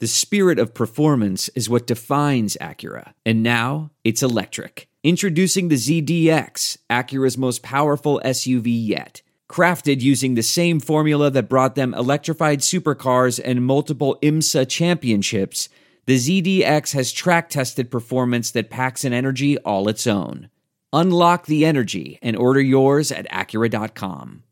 The 0.00 0.06
spirit 0.06 0.58
of 0.58 0.72
performance 0.72 1.50
is 1.50 1.68
what 1.68 1.86
defines 1.86 2.56
Acura, 2.58 3.12
and 3.26 3.42
now 3.42 3.90
it's 4.02 4.22
electric. 4.22 4.88
Introducing 5.04 5.68
the 5.68 5.74
ZDX, 5.74 6.78
Acura's 6.88 7.36
most 7.36 7.62
powerful 7.62 8.18
SUV 8.24 8.68
yet. 8.68 9.20
Crafted 9.46 10.00
using 10.00 10.36
the 10.36 10.42
same 10.42 10.80
formula 10.80 11.30
that 11.32 11.50
brought 11.50 11.74
them 11.74 11.92
electrified 11.92 12.60
supercars 12.60 13.38
and 13.44 13.66
multiple 13.66 14.18
IMSA 14.22 14.70
championships, 14.70 15.68
the 16.06 16.16
ZDX 16.16 16.94
has 16.94 17.12
track 17.12 17.50
tested 17.50 17.90
performance 17.90 18.52
that 18.52 18.70
packs 18.70 19.04
an 19.04 19.12
energy 19.12 19.58
all 19.58 19.86
its 19.86 20.06
own. 20.06 20.48
Unlock 20.94 21.44
the 21.44 21.66
energy 21.66 22.18
and 22.22 22.36
order 22.36 22.62
yours 22.62 23.12
at 23.12 23.28
Acura.com. 23.28 24.44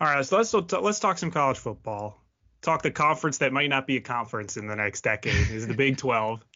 All 0.00 0.06
right, 0.06 0.24
so 0.24 0.38
let's 0.38 0.54
let's 0.54 0.98
talk 0.98 1.18
some 1.18 1.30
college 1.30 1.58
football 1.58 2.17
talk 2.62 2.82
the 2.82 2.90
conference 2.90 3.38
that 3.38 3.52
might 3.52 3.70
not 3.70 3.86
be 3.86 3.96
a 3.96 4.00
conference 4.00 4.56
in 4.56 4.66
the 4.66 4.76
next 4.76 5.02
decade 5.02 5.50
is 5.50 5.66
the 5.66 5.74
Big 5.74 5.96
12. 5.96 6.44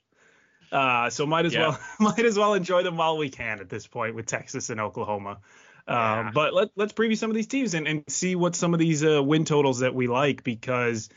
Uh, 0.73 1.11
so 1.11 1.27
might 1.27 1.45
as 1.45 1.53
yeah. 1.53 1.69
well 1.69 1.79
might 2.01 2.25
as 2.25 2.39
well 2.39 2.55
enjoy 2.55 2.83
them 2.83 2.97
while 2.97 3.19
we 3.19 3.29
can 3.29 3.61
at 3.61 3.69
this 3.69 3.87
point 3.87 4.15
with 4.15 4.25
Texas 4.25 4.71
and 4.71 4.81
Oklahoma. 4.81 5.39
Um, 5.87 5.97
yeah. 5.97 6.31
but 6.33 6.55
let, 6.55 6.71
let's 6.77 6.95
preview 6.95 7.15
some 7.15 7.31
of 7.31 7.37
these 7.37 7.47
teams 7.47 7.75
and, 7.75 7.87
and 7.87 8.05
see 8.09 8.37
what 8.37 8.57
some 8.57 8.73
of 8.73 8.81
these 8.81 9.05
uh, 9.05 9.23
win 9.23 9.45
totals 9.45 9.81
that 9.81 9.95
we 9.95 10.07
like 10.07 10.43
because 10.43 11.11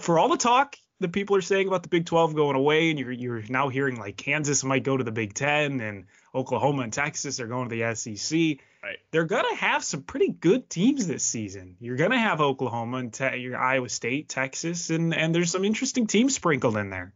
for 0.00 0.16
all 0.16 0.28
the 0.28 0.36
talk 0.36 0.76
that 1.00 1.12
people 1.12 1.34
are 1.34 1.42
saying 1.42 1.66
about 1.66 1.82
the 1.82 1.88
Big 1.88 2.06
12 2.06 2.34
going 2.34 2.54
away 2.54 2.90
and 2.90 2.98
you're 2.98 3.10
you're 3.10 3.42
now 3.48 3.68
hearing 3.68 3.98
like 3.98 4.16
Kansas 4.16 4.62
might 4.62 4.84
go 4.84 4.96
to 4.96 5.02
the 5.02 5.10
Big 5.10 5.34
10 5.34 5.80
and 5.80 6.06
Oklahoma 6.34 6.82
and 6.82 6.92
Texas 6.92 7.40
are 7.40 7.48
going 7.48 7.68
to 7.68 7.74
the 7.74 7.94
SEC. 7.94 8.64
Right. 8.82 8.98
They're 9.12 9.24
going 9.24 9.44
to 9.48 9.56
have 9.56 9.84
some 9.84 10.02
pretty 10.02 10.28
good 10.28 10.68
teams 10.68 11.06
this 11.06 11.22
season. 11.22 11.76
You're 11.78 11.96
going 11.96 12.10
to 12.10 12.18
have 12.18 12.40
Oklahoma 12.40 12.96
and 12.98 13.12
te- 13.12 13.36
your 13.36 13.56
Iowa 13.56 13.88
State, 13.88 14.28
Texas, 14.28 14.90
and 14.90 15.14
and 15.14 15.32
there's 15.32 15.52
some 15.52 15.64
interesting 15.64 16.08
teams 16.08 16.34
sprinkled 16.34 16.76
in 16.76 16.90
there. 16.90 17.14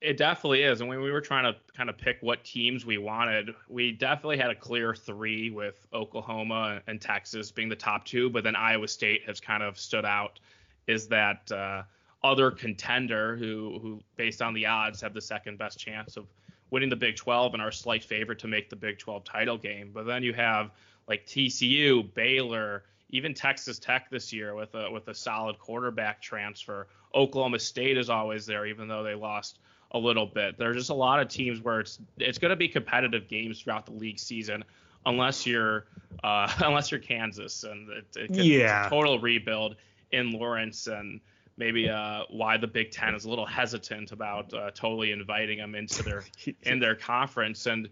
It 0.00 0.16
definitely 0.16 0.64
is. 0.64 0.80
And 0.80 0.90
when 0.90 1.00
we 1.00 1.12
were 1.12 1.20
trying 1.20 1.44
to 1.44 1.58
kind 1.74 1.88
of 1.88 1.96
pick 1.96 2.18
what 2.20 2.44
teams 2.44 2.84
we 2.84 2.98
wanted, 2.98 3.54
we 3.68 3.92
definitely 3.92 4.38
had 4.38 4.50
a 4.50 4.54
clear 4.54 4.94
three 4.94 5.50
with 5.50 5.86
Oklahoma 5.94 6.82
and 6.86 7.00
Texas 7.00 7.52
being 7.52 7.68
the 7.68 7.76
top 7.76 8.04
two. 8.04 8.28
But 8.28 8.44
then 8.44 8.56
Iowa 8.56 8.88
State 8.88 9.22
has 9.26 9.40
kind 9.40 9.62
of 9.62 9.78
stood 9.78 10.04
out. 10.04 10.40
Is 10.86 11.08
that 11.08 11.50
uh, 11.50 11.84
other 12.22 12.50
contender 12.50 13.36
who, 13.36 13.78
who, 13.80 14.00
based 14.16 14.42
on 14.42 14.52
the 14.52 14.66
odds, 14.66 15.00
have 15.00 15.14
the 15.14 15.22
second 15.22 15.58
best 15.58 15.78
chance 15.78 16.16
of 16.16 16.26
winning 16.74 16.88
the 16.90 16.96
Big 16.96 17.14
12 17.14 17.54
and 17.54 17.62
our 17.62 17.70
slight 17.70 18.02
favorite 18.02 18.40
to 18.40 18.48
make 18.48 18.68
the 18.68 18.74
Big 18.74 18.98
12 18.98 19.22
title 19.22 19.56
game. 19.56 19.92
But 19.94 20.06
then 20.06 20.24
you 20.24 20.32
have 20.32 20.72
like 21.06 21.24
TCU, 21.24 22.12
Baylor, 22.14 22.82
even 23.10 23.32
Texas 23.32 23.78
Tech 23.78 24.10
this 24.10 24.32
year 24.32 24.56
with 24.56 24.74
a 24.74 24.90
with 24.90 25.06
a 25.06 25.14
solid 25.14 25.56
quarterback 25.60 26.20
transfer. 26.20 26.88
Oklahoma 27.14 27.60
State 27.60 27.96
is 27.96 28.10
always 28.10 28.44
there, 28.44 28.66
even 28.66 28.88
though 28.88 29.04
they 29.04 29.14
lost 29.14 29.60
a 29.92 29.98
little 29.98 30.26
bit. 30.26 30.58
There's 30.58 30.76
just 30.76 30.90
a 30.90 30.94
lot 30.94 31.20
of 31.20 31.28
teams 31.28 31.60
where 31.60 31.78
it's 31.78 32.00
it's 32.18 32.38
going 32.38 32.50
to 32.50 32.56
be 32.56 32.66
competitive 32.66 33.28
games 33.28 33.60
throughout 33.60 33.86
the 33.86 33.92
league 33.92 34.18
season, 34.18 34.64
unless 35.06 35.46
you're 35.46 35.86
uh, 36.24 36.52
unless 36.64 36.90
you're 36.90 36.98
Kansas 36.98 37.62
and 37.62 37.88
it, 37.88 38.06
it 38.16 38.30
yeah. 38.34 38.80
it's 38.80 38.86
a 38.88 38.90
total 38.90 39.20
rebuild 39.20 39.76
in 40.10 40.32
Lawrence 40.32 40.88
and 40.88 41.20
maybe 41.56 41.88
uh, 41.88 42.22
why 42.30 42.56
the 42.56 42.66
Big 42.66 42.90
Ten 42.90 43.14
is 43.14 43.24
a 43.24 43.28
little 43.28 43.46
hesitant 43.46 44.12
about 44.12 44.52
uh, 44.52 44.70
totally 44.72 45.12
inviting 45.12 45.58
them 45.58 45.74
into 45.74 46.02
their 46.02 46.24
in 46.62 46.78
their 46.78 46.94
conference. 46.94 47.66
And 47.66 47.88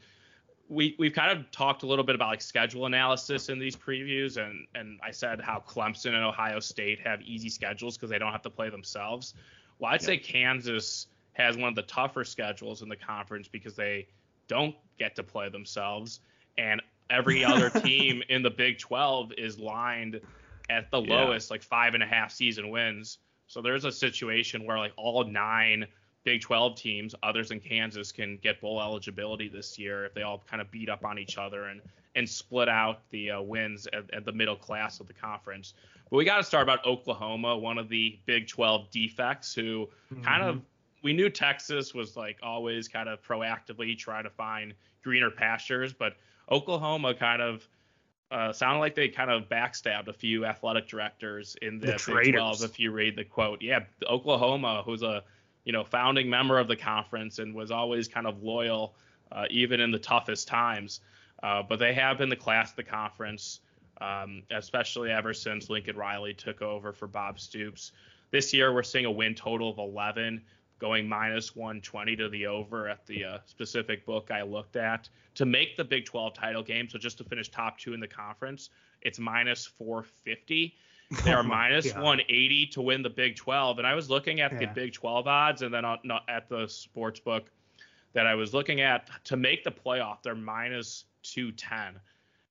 we 0.68 0.96
we've 0.98 1.12
kind 1.12 1.36
of 1.36 1.50
talked 1.50 1.83
a 1.83 1.86
little 1.86 2.05
bit 2.05 2.14
about 2.14 2.28
like 2.28 2.42
schedule 2.42 2.86
analysis 2.86 3.48
in 3.48 3.58
these 3.58 3.77
previews, 3.77 4.36
and 4.36 4.66
and 4.74 4.98
I 5.02 5.10
said 5.10 5.40
how 5.40 5.62
Clemson 5.66 6.14
and 6.14 6.24
Ohio 6.24 6.60
State 6.60 7.00
have 7.00 7.20
easy 7.22 7.48
schedules 7.48 7.96
because 7.96 8.10
they 8.10 8.18
don't 8.18 8.33
have 8.33 8.42
to 8.42 8.50
play 8.50 8.70
themselves. 8.70 9.34
Well, 9.78 9.92
I'd 9.92 10.02
say 10.02 10.16
Kansas 10.16 11.08
has 11.33 11.56
one 11.56 11.68
of 11.68 11.74
the 11.74 11.83
tougher 11.83 12.24
schedules 12.24 12.83
in 12.83 12.88
the 12.88 12.96
conference 12.96 13.48
because 13.48 13.74
they 13.74 14.06
don't 14.48 14.74
get 14.98 15.16
to 15.16 15.22
play 15.22 15.48
themselves, 15.48 16.20
and 16.58 16.80
every 17.10 17.44
other 17.44 17.70
team 17.70 18.22
in 18.28 18.42
the 18.42 18.51
Big 18.51 18.78
12 18.78 19.33
is 19.39 19.58
lined 19.58 20.20
at 20.70 20.90
the 20.90 21.01
yeah. 21.02 21.14
lowest, 21.14 21.51
like 21.51 21.62
five 21.62 21.95
and 21.95 22.02
a 22.02 22.06
half 22.06 22.33
season 22.33 22.70
wins. 22.70 23.18
So 23.52 23.61
there's 23.61 23.85
a 23.85 23.92
situation 23.92 24.64
where 24.64 24.79
like 24.79 24.95
all 24.96 25.24
nine 25.24 25.86
Big 26.24 26.40
12 26.40 26.74
teams, 26.74 27.14
others 27.23 27.51
in 27.51 27.61
Kansas, 27.61 28.11
can 28.11 28.39
get 28.39 28.63
bowl 28.63 28.80
eligibility 28.80 29.46
this 29.48 29.79
year 29.79 30.07
if 30.07 30.14
they 30.14 30.23
all 30.23 30.42
kind 30.48 30.63
of 30.63 30.70
beat 30.70 30.89
up 30.89 31.05
on 31.05 31.18
each 31.18 31.36
other 31.36 31.64
and 31.64 31.83
and 32.14 32.27
split 32.27 32.68
out 32.68 33.01
the 33.11 33.33
uh, 33.33 33.42
wins 33.42 33.86
at, 33.92 34.05
at, 34.14 34.24
the 34.24 34.33
middle 34.33 34.57
class 34.57 35.01
of 35.01 35.07
the 35.07 35.13
conference. 35.13 35.74
But 36.11 36.17
we 36.17 36.24
got 36.24 36.39
to 36.39 36.45
start 36.45 36.63
about 36.63 36.86
Oklahoma, 36.86 37.57
one 37.57 37.77
of 37.77 37.90
the 37.90 38.18
Big 38.24 38.46
12 38.48 38.90
defects, 38.90 39.55
who 39.55 39.89
mm-hmm. 40.13 40.23
kind 40.23 40.42
of 40.42 40.63
we 41.02 41.13
knew 41.13 41.29
Texas 41.29 41.92
was 41.92 42.17
like 42.17 42.39
always 42.42 42.89
kind 42.89 43.08
of 43.08 43.23
proactively 43.23 43.98
trying 43.98 44.24
to 44.24 44.30
find 44.30 44.73
greener 45.02 45.30
pastures, 45.30 45.92
but 45.92 46.14
Oklahoma 46.51 47.13
kind 47.13 47.42
of 47.42 47.69
uh, 48.33 48.53
sounded 48.53 48.81
like 48.81 48.95
they 48.95 49.09
kind 49.09 49.31
of 49.31 49.48
backstabbed 49.48 50.09
a 50.09 50.13
few 50.13 50.47
athletic 50.47 50.89
directors 50.89 51.55
in 51.61 51.79
the, 51.79 51.87
the 51.87 52.20
Big 52.23 52.35
12. 52.35 52.63
If 52.63 52.81
you 52.81 52.91
read 52.91 53.15
the 53.15 53.25
quote, 53.25 53.61
yeah, 53.61 53.81
Oklahoma, 54.09 54.83
who's 54.85 55.03
a 55.03 55.23
you 55.65 55.73
know 55.73 55.85
founding 55.85 56.29
member 56.31 56.59
of 56.59 56.67
the 56.67 56.77
conference 56.77 57.39
and 57.39 57.55
was 57.55 57.70
always 57.70 58.09
kind 58.09 58.27
of 58.27 58.43
loyal 58.43 58.95
uh, 59.31 59.45
even 59.51 59.81
in 59.81 59.91
the 59.91 59.98
toughest 59.98 60.48
times. 60.48 61.01
Uh, 61.43 61.63
but 61.63 61.79
they 61.79 61.93
have 61.93 62.19
been 62.19 62.29
the 62.29 62.37
class 62.37 62.70
of 62.70 62.77
the 62.77 62.85
conference, 62.85 63.61
um, 64.01 64.43
especially 64.51 65.11
ever 65.11 65.35
since 65.35 65.69
Lincoln 65.69 65.97
Riley 65.97 66.35
took 66.35 66.63
over 66.63 66.93
for 66.93 67.07
Bob 67.07 67.39
Stoops. 67.39 67.93
This 68.31 68.55
year, 68.55 68.73
we're 68.73 68.83
seeing 68.83 69.05
a 69.05 69.11
win 69.11 69.35
total 69.35 69.70
of 69.70 69.79
11 69.79 70.41
going 70.83 71.09
minus 71.09 71.55
120 71.55 72.17
to 72.17 72.29
the 72.29 72.45
over 72.45 72.89
at 72.89 73.07
the 73.07 73.25
uh, 73.25 73.39
specific 73.47 74.05
book 74.05 74.33
I 74.33 74.43
looked 74.43 74.75
at 74.75 75.09
to 75.37 75.47
make 75.47 75.77
the 75.77 75.85
Big 75.85 76.05
12 76.05 76.35
title 76.35 76.63
game. 76.65 76.89
So 76.89 76.98
just 76.98 77.19
to 77.19 77.25
finish 77.25 77.48
top 77.48 77.79
two 77.79 77.95
in 77.95 78.01
the 78.01 78.09
conference, 78.09 78.70
it's 79.01 79.20
minus 79.20 79.65
450. 79.65 80.75
They're 81.25 81.39
oh 81.39 81.43
minus 81.45 81.95
180 81.95 82.67
to 82.67 82.83
win 82.83 83.01
the 83.01 83.11
Big 83.11 83.37
12. 83.37 83.79
And 83.79 83.87
I 83.87 83.95
was 83.95 84.11
looking 84.11 84.41
at 84.41 84.53
yeah. 84.53 84.59
the 84.59 84.67
Big 84.67 84.93
12 84.93 85.29
odds 85.29 85.63
and 85.63 85.73
then 85.73 85.85
on, 85.85 85.98
at 86.29 86.48
the 86.48 86.67
sports 86.67 87.20
book 87.20 87.53
that 88.13 88.27
I 88.27 88.35
was 88.35 88.53
looking 88.53 88.81
at 88.81 89.09
to 89.27 89.37
make 89.37 89.63
the 89.63 89.70
playoff, 89.70 90.23
they're 90.25 90.35
minus 90.35 91.05
210. 91.23 92.01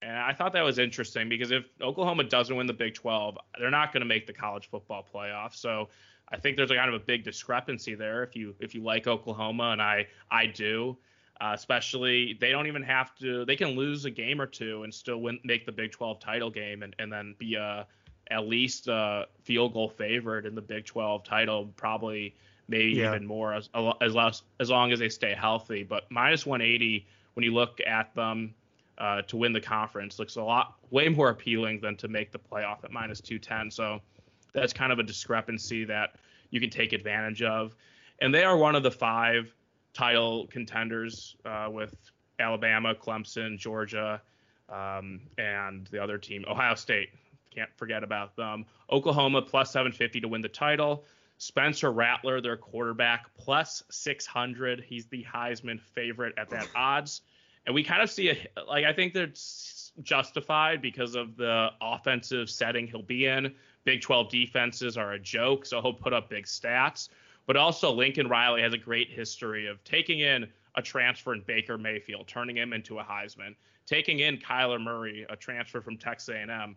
And 0.03 0.17
I 0.17 0.31
thought 0.31 0.53
that 0.53 0.63
was 0.63 0.79
interesting 0.79 1.27
because 1.27 1.51
if 1.51 1.65
Oklahoma 1.81 2.23
doesn't 2.23 2.55
win 2.55 2.65
the 2.65 2.73
Big 2.73 2.93
12, 2.93 3.37
they're 3.59 3.69
not 3.69 3.91
going 3.91 4.01
to 4.01 4.07
make 4.07 4.25
the 4.25 4.33
college 4.33 4.69
football 4.69 5.05
playoff. 5.13 5.53
So 5.53 5.89
I 6.31 6.37
think 6.37 6.57
there's 6.57 6.71
a 6.71 6.75
kind 6.75 6.93
of 6.93 7.01
a 7.01 7.03
big 7.03 7.23
discrepancy 7.23 7.95
there. 7.95 8.23
If 8.23 8.35
you 8.35 8.55
if 8.59 8.73
you 8.73 8.83
like 8.83 9.07
Oklahoma, 9.07 9.71
and 9.71 9.81
I 9.81 10.07
I 10.29 10.45
do, 10.45 10.97
uh, 11.41 11.51
especially 11.53 12.37
they 12.39 12.51
don't 12.51 12.67
even 12.67 12.83
have 12.83 13.15
to. 13.15 13.45
They 13.45 13.55
can 13.55 13.69
lose 13.69 14.05
a 14.05 14.11
game 14.11 14.39
or 14.39 14.45
two 14.45 14.83
and 14.83 14.93
still 14.93 15.17
win, 15.17 15.39
make 15.43 15.65
the 15.65 15.71
Big 15.71 15.91
12 15.91 16.19
title 16.19 16.49
game, 16.49 16.83
and 16.83 16.95
and 16.99 17.11
then 17.11 17.35
be 17.37 17.55
a 17.55 17.85
at 18.29 18.47
least 18.47 18.87
a 18.87 19.27
field 19.43 19.73
goal 19.73 19.89
favorite 19.89 20.45
in 20.45 20.55
the 20.55 20.61
Big 20.61 20.85
12 20.85 21.23
title, 21.23 21.71
probably 21.75 22.33
maybe 22.67 22.93
yeah. 22.93 23.09
even 23.09 23.25
more 23.25 23.53
as 23.53 23.69
as 24.01 24.15
less, 24.15 24.43
as 24.59 24.69
long 24.69 24.91
as 24.91 24.99
they 24.99 25.09
stay 25.09 25.33
healthy. 25.33 25.83
But 25.83 26.09
minus 26.09 26.45
180 26.45 27.05
when 27.33 27.43
you 27.43 27.53
look 27.53 27.79
at 27.85 28.13
them 28.15 28.53
uh, 28.97 29.21
to 29.23 29.37
win 29.37 29.51
the 29.53 29.61
conference 29.61 30.19
looks 30.19 30.35
a 30.35 30.43
lot 30.43 30.75
way 30.91 31.09
more 31.09 31.29
appealing 31.29 31.79
than 31.81 31.95
to 31.97 32.07
make 32.07 32.31
the 32.31 32.39
playoff 32.39 32.83
at 32.83 32.91
minus 32.91 33.19
210. 33.19 33.71
So 33.71 34.01
that's 34.53 34.73
kind 34.73 34.91
of 34.91 34.99
a 34.99 35.03
discrepancy 35.03 35.85
that 35.85 36.15
you 36.49 36.59
can 36.59 36.69
take 36.69 36.93
advantage 36.93 37.41
of. 37.41 37.75
And 38.19 38.33
they 38.33 38.43
are 38.43 38.57
one 38.57 38.75
of 38.75 38.83
the 38.83 38.91
five 38.91 39.53
title 39.93 40.47
contenders 40.47 41.35
uh, 41.45 41.69
with 41.71 41.95
Alabama, 42.39 42.95
Clemson, 42.95 43.57
Georgia, 43.57 44.21
um, 44.69 45.21
and 45.37 45.87
the 45.87 46.01
other 46.01 46.17
team, 46.17 46.45
Ohio 46.47 46.75
State. 46.75 47.09
Can't 47.53 47.69
forget 47.75 48.03
about 48.03 48.35
them. 48.35 48.65
Oklahoma 48.89 49.41
plus 49.41 49.71
750 49.71 50.21
to 50.21 50.27
win 50.27 50.41
the 50.41 50.49
title. 50.49 51.05
Spencer 51.37 51.91
Rattler, 51.91 52.39
their 52.39 52.55
quarterback, 52.55 53.25
plus 53.35 53.83
600. 53.89 54.83
He's 54.87 55.07
the 55.07 55.23
Heisman 55.23 55.81
favorite 55.81 56.35
at 56.37 56.49
that 56.51 56.67
odds. 56.75 57.21
And 57.65 57.75
we 57.75 57.83
kind 57.83 58.01
of 58.01 58.09
see 58.09 58.29
a 58.29 58.37
like 58.67 58.85
I 58.85 58.93
think 58.93 59.13
that's 59.13 59.91
justified 60.01 60.81
because 60.81 61.15
of 61.15 61.35
the 61.35 61.69
offensive 61.81 62.49
setting 62.49 62.87
he'll 62.87 63.01
be 63.01 63.25
in. 63.25 63.53
Big 63.83 64.01
12 64.01 64.29
defenses 64.29 64.97
are 64.97 65.13
a 65.13 65.19
joke, 65.19 65.65
so 65.65 65.81
he'll 65.81 65.93
put 65.93 66.13
up 66.13 66.29
big 66.29 66.45
stats. 66.45 67.09
But 67.47 67.57
also, 67.57 67.91
Lincoln 67.91 68.27
Riley 68.27 68.61
has 68.61 68.73
a 68.73 68.77
great 68.77 69.09
history 69.09 69.67
of 69.67 69.83
taking 69.83 70.19
in 70.19 70.47
a 70.75 70.81
transfer 70.81 71.33
in 71.33 71.41
Baker 71.41 71.77
Mayfield, 71.77 72.27
turning 72.27 72.57
him 72.57 72.73
into 72.73 72.99
a 72.99 73.03
Heisman, 73.03 73.55
taking 73.85 74.19
in 74.19 74.37
Kyler 74.37 74.81
Murray, 74.81 75.25
a 75.29 75.35
transfer 75.35 75.81
from 75.81 75.97
Texas 75.97 76.29
A&M, 76.29 76.75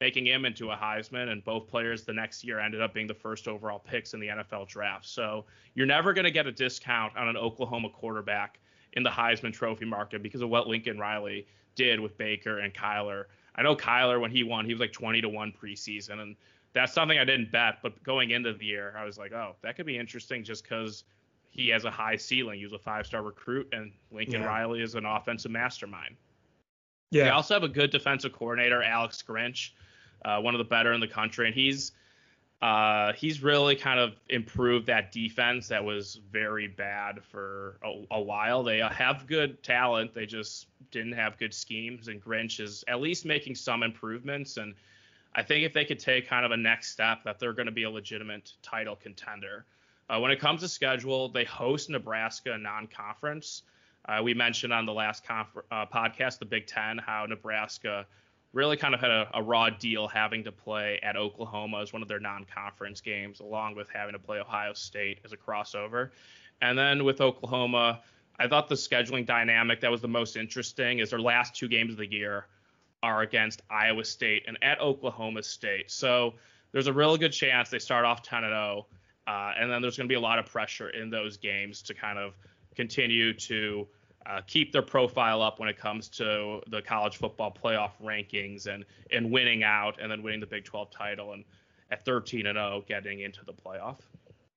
making 0.00 0.26
him 0.26 0.44
into 0.44 0.70
a 0.70 0.76
Heisman, 0.76 1.30
and 1.30 1.44
both 1.44 1.68
players 1.68 2.04
the 2.04 2.12
next 2.12 2.44
year 2.44 2.60
ended 2.60 2.80
up 2.80 2.94
being 2.94 3.06
the 3.06 3.14
first 3.14 3.48
overall 3.48 3.78
picks 3.78 4.14
in 4.14 4.20
the 4.20 4.28
NFL 4.28 4.68
draft. 4.68 5.06
So 5.06 5.44
you're 5.74 5.86
never 5.86 6.12
going 6.12 6.24
to 6.24 6.30
get 6.30 6.46
a 6.46 6.52
discount 6.52 7.16
on 7.16 7.28
an 7.28 7.36
Oklahoma 7.36 7.90
quarterback 7.90 8.58
in 8.94 9.02
the 9.02 9.10
Heisman 9.10 9.52
Trophy 9.52 9.84
market 9.84 10.22
because 10.22 10.40
of 10.40 10.48
what 10.48 10.66
Lincoln 10.66 10.98
Riley 10.98 11.46
did 11.74 12.00
with 12.00 12.16
Baker 12.16 12.58
and 12.58 12.72
Kyler 12.72 13.24
I 13.58 13.62
know 13.62 13.74
Kyler 13.74 14.20
when 14.20 14.30
he 14.30 14.44
won, 14.44 14.64
he 14.64 14.72
was 14.72 14.80
like 14.80 14.92
20 14.92 15.20
to 15.20 15.28
one 15.28 15.52
preseason, 15.52 16.20
and 16.20 16.36
that's 16.72 16.92
something 16.92 17.18
I 17.18 17.24
didn't 17.24 17.50
bet, 17.50 17.78
but 17.82 18.00
going 18.04 18.30
into 18.30 18.54
the 18.54 18.64
year, 18.64 18.94
I 18.96 19.04
was 19.04 19.18
like, 19.18 19.32
oh, 19.32 19.56
that 19.62 19.76
could 19.76 19.84
be 19.84 19.98
interesting 19.98 20.44
just 20.44 20.62
because 20.62 21.02
he 21.50 21.68
has 21.70 21.84
a 21.84 21.90
high 21.90 22.14
ceiling. 22.14 22.58
He 22.58 22.64
was 22.64 22.72
a 22.72 22.78
five 22.78 23.04
star 23.04 23.22
recruit, 23.22 23.68
and 23.72 23.90
Lincoln 24.12 24.42
yeah. 24.42 24.46
Riley 24.46 24.80
is 24.80 24.94
an 24.94 25.04
offensive 25.04 25.50
mastermind. 25.50 26.14
Yeah. 27.10 27.24
They 27.24 27.30
also 27.30 27.54
have 27.54 27.64
a 27.64 27.68
good 27.68 27.90
defensive 27.90 28.32
coordinator, 28.32 28.80
Alex 28.80 29.24
Grinch, 29.26 29.70
uh, 30.24 30.40
one 30.40 30.54
of 30.54 30.58
the 30.58 30.64
better 30.64 30.92
in 30.92 31.00
the 31.00 31.08
country, 31.08 31.46
and 31.46 31.54
he's 31.54 31.92
uh, 32.60 33.12
he's 33.12 33.42
really 33.42 33.76
kind 33.76 34.00
of 34.00 34.14
improved 34.28 34.86
that 34.86 35.12
defense 35.12 35.68
that 35.68 35.84
was 35.84 36.20
very 36.32 36.66
bad 36.66 37.22
for 37.22 37.78
a, 37.84 38.16
a, 38.16 38.20
while. 38.20 38.64
They 38.64 38.78
have 38.78 39.28
good 39.28 39.62
talent, 39.62 40.12
they 40.12 40.26
just 40.26 40.66
didn't 40.90 41.12
have 41.12 41.38
good 41.38 41.54
schemes, 41.54 42.08
and 42.08 42.20
Grinch 42.22 42.58
is 42.58 42.84
at 42.88 43.00
least 43.00 43.24
making 43.24 43.54
some 43.54 43.84
improvements. 43.84 44.56
And 44.56 44.74
I 45.36 45.42
think 45.44 45.64
if 45.64 45.72
they 45.72 45.84
could 45.84 46.00
take 46.00 46.28
kind 46.28 46.44
of 46.44 46.50
a 46.50 46.56
next 46.56 46.90
step, 46.90 47.22
that 47.24 47.38
they're 47.38 47.52
going 47.52 47.66
to 47.66 47.72
be 47.72 47.84
a 47.84 47.90
legitimate 47.90 48.52
title 48.60 48.96
contender. 48.96 49.64
Uh, 50.10 50.18
when 50.18 50.32
it 50.32 50.40
comes 50.40 50.62
to 50.62 50.68
schedule, 50.68 51.28
they 51.28 51.44
host 51.44 51.90
Nebraska 51.90 52.58
non-conference. 52.58 53.62
Uh, 54.08 54.20
we 54.22 54.34
mentioned 54.34 54.72
on 54.72 54.84
the 54.84 54.92
last 54.92 55.24
conf- 55.24 55.64
uh, 55.70 55.86
podcast, 55.86 56.40
the 56.40 56.44
Big 56.44 56.66
Ten, 56.66 56.98
how 56.98 57.24
Nebraska 57.26 58.06
really 58.58 58.76
kind 58.76 58.92
of 58.92 59.00
had 59.00 59.12
a, 59.12 59.30
a, 59.34 59.42
raw 59.42 59.70
deal 59.70 60.08
having 60.08 60.42
to 60.42 60.50
play 60.50 60.98
at 61.04 61.16
Oklahoma 61.16 61.80
as 61.80 61.92
one 61.92 62.02
of 62.02 62.08
their 62.08 62.18
non-conference 62.18 63.00
games, 63.00 63.38
along 63.38 63.76
with 63.76 63.88
having 63.88 64.14
to 64.14 64.18
play 64.18 64.40
Ohio 64.40 64.72
State 64.72 65.20
as 65.24 65.32
a 65.32 65.36
crossover. 65.36 66.10
And 66.60 66.76
then 66.76 67.04
with 67.04 67.20
Oklahoma, 67.20 68.00
I 68.36 68.48
thought 68.48 68.68
the 68.68 68.74
scheduling 68.74 69.24
dynamic 69.24 69.80
that 69.82 69.92
was 69.92 70.00
the 70.00 70.08
most 70.08 70.36
interesting 70.36 70.98
is 70.98 71.10
their 71.10 71.20
last 71.20 71.54
two 71.54 71.68
games 71.68 71.92
of 71.92 71.98
the 71.98 72.10
year 72.10 72.46
are 73.00 73.22
against 73.22 73.62
Iowa 73.70 74.04
State 74.04 74.42
and 74.48 74.58
at 74.60 74.80
Oklahoma 74.80 75.44
State. 75.44 75.88
So 75.92 76.34
there's 76.72 76.88
a 76.88 76.92
really 76.92 77.18
good 77.18 77.32
chance 77.32 77.70
they 77.70 77.78
start 77.78 78.04
off 78.04 78.22
10 78.22 78.42
and 78.42 78.52
0, 78.52 78.86
uh, 79.28 79.52
and 79.56 79.70
then 79.70 79.80
there's 79.80 79.96
going 79.96 80.08
to 80.08 80.12
be 80.12 80.16
a 80.16 80.20
lot 80.20 80.40
of 80.40 80.46
pressure 80.46 80.90
in 80.90 81.10
those 81.10 81.36
games 81.36 81.80
to 81.82 81.94
kind 81.94 82.18
of 82.18 82.34
continue 82.74 83.34
to 83.34 83.86
uh, 84.26 84.40
keep 84.46 84.72
their 84.72 84.82
profile 84.82 85.42
up 85.42 85.58
when 85.58 85.68
it 85.68 85.78
comes 85.78 86.08
to 86.08 86.60
the 86.68 86.82
college 86.82 87.16
football 87.16 87.54
playoff 87.54 87.92
rankings 88.02 88.66
and 88.66 88.84
and 89.10 89.30
winning 89.30 89.62
out 89.62 89.98
and 90.00 90.10
then 90.10 90.22
winning 90.22 90.40
the 90.40 90.46
Big 90.46 90.64
12 90.64 90.90
title 90.90 91.32
and 91.32 91.44
at 91.90 92.04
13 92.04 92.46
and 92.46 92.56
0 92.56 92.84
getting 92.86 93.20
into 93.20 93.44
the 93.44 93.52
playoff. 93.52 93.96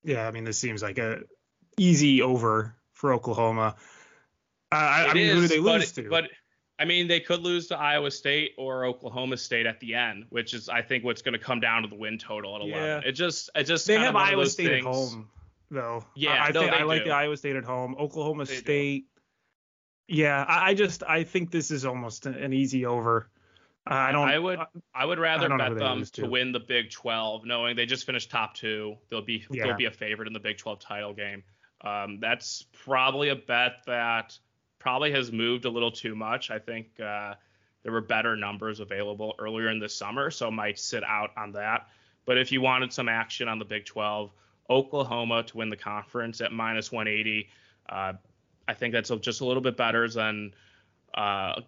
Yeah, 0.03 0.27
I 0.27 0.31
mean 0.31 0.43
this 0.43 0.57
seems 0.57 0.81
like 0.81 0.97
a 0.97 1.21
easy 1.77 2.21
over 2.21 2.75
for 2.93 3.13
Oklahoma. 3.13 3.75
Uh, 4.71 4.75
I, 4.75 5.07
I 5.09 5.13
mean, 5.13 5.27
is, 5.27 5.33
who 5.33 5.41
do 5.41 5.47
they 5.47 5.59
lose 5.59 5.91
but, 5.91 6.01
to? 6.01 6.09
But 6.09 6.29
I 6.79 6.85
mean, 6.85 7.07
they 7.07 7.19
could 7.19 7.41
lose 7.41 7.67
to 7.67 7.77
Iowa 7.77 8.09
State 8.09 8.53
or 8.57 8.85
Oklahoma 8.85 9.37
State 9.37 9.67
at 9.67 9.79
the 9.79 9.93
end, 9.93 10.25
which 10.29 10.53
is 10.55 10.67
I 10.67 10.81
think 10.81 11.03
what's 11.03 11.21
going 11.21 11.33
to 11.33 11.39
come 11.39 11.59
down 11.59 11.83
to 11.83 11.87
the 11.87 11.95
win 11.95 12.17
total 12.17 12.55
at 12.55 12.61
11. 12.61 12.77
Yeah. 12.77 13.01
It 13.07 13.11
just 13.11 13.51
it 13.53 13.65
just 13.65 13.85
they 13.85 13.99
have 13.99 14.15
Iowa 14.15 14.47
State 14.47 14.67
things. 14.67 14.85
at 14.85 14.91
home 14.91 15.29
though. 15.69 16.03
Yeah, 16.15 16.31
I, 16.31 16.47
I 16.47 16.51
no, 16.51 16.61
think 16.61 16.73
I 16.73 16.83
like 16.83 17.03
the 17.03 17.11
Iowa 17.11 17.37
State 17.37 17.55
at 17.55 17.63
home. 17.63 17.95
Oklahoma 17.99 18.45
they 18.45 18.55
State. 18.55 19.01
Do. 19.01 19.10
Yeah, 20.07 20.43
I, 20.47 20.69
I, 20.69 20.73
just 20.73 21.03
I 21.03 21.23
think 21.23 21.51
this 21.51 21.71
is 21.71 21.85
almost 21.85 22.25
an 22.25 22.53
easy 22.53 22.85
over. 22.85 23.29
Uh, 23.89 23.93
I 23.93 24.11
don't. 24.11 24.29
I 24.29 24.37
would 24.37 24.59
I 24.93 25.05
would 25.05 25.19
rather 25.19 25.49
bet 25.57 25.75
them 25.75 26.03
to. 26.03 26.11
to 26.11 26.27
win 26.27 26.51
the 26.51 26.59
Big 26.59 26.91
12, 26.91 27.45
knowing 27.45 27.75
they 27.75 27.85
just 27.85 28.05
finished 28.05 28.29
top 28.29 28.53
two. 28.53 28.95
They'll 29.09 29.23
be 29.23 29.45
yeah. 29.49 29.65
they'll 29.65 29.77
be 29.77 29.85
a 29.85 29.91
favorite 29.91 30.27
in 30.27 30.33
the 30.33 30.39
Big 30.39 30.57
12 30.57 30.79
title 30.79 31.13
game. 31.13 31.43
Um, 31.83 32.19
that's 32.19 32.65
probably 32.71 33.29
a 33.29 33.35
bet 33.35 33.83
that 33.87 34.37
probably 34.77 35.11
has 35.11 35.31
moved 35.31 35.65
a 35.65 35.69
little 35.69 35.91
too 35.91 36.15
much. 36.15 36.51
I 36.51 36.59
think 36.59 36.99
uh, 36.99 37.33
there 37.83 37.91
were 37.91 38.01
better 38.01 38.35
numbers 38.35 38.79
available 38.79 39.33
earlier 39.39 39.69
in 39.69 39.79
the 39.79 39.89
summer, 39.89 40.29
so 40.29 40.51
might 40.51 40.77
sit 40.77 41.03
out 41.03 41.31
on 41.37 41.53
that. 41.53 41.87
But 42.25 42.37
if 42.37 42.51
you 42.51 42.61
wanted 42.61 42.93
some 42.93 43.09
action 43.09 43.47
on 43.47 43.57
the 43.57 43.65
Big 43.65 43.85
12, 43.85 44.31
Oklahoma 44.69 45.43
to 45.43 45.57
win 45.57 45.69
the 45.69 45.77
conference 45.77 46.39
at 46.41 46.51
minus 46.51 46.91
180, 46.91 47.49
uh, 47.89 48.13
I 48.71 48.73
think 48.73 48.93
that's 48.93 49.09
just 49.19 49.41
a 49.41 49.45
little 49.45 49.61
bit 49.61 49.75
better 49.75 50.07
than 50.07 50.53
uh, 51.13 51.59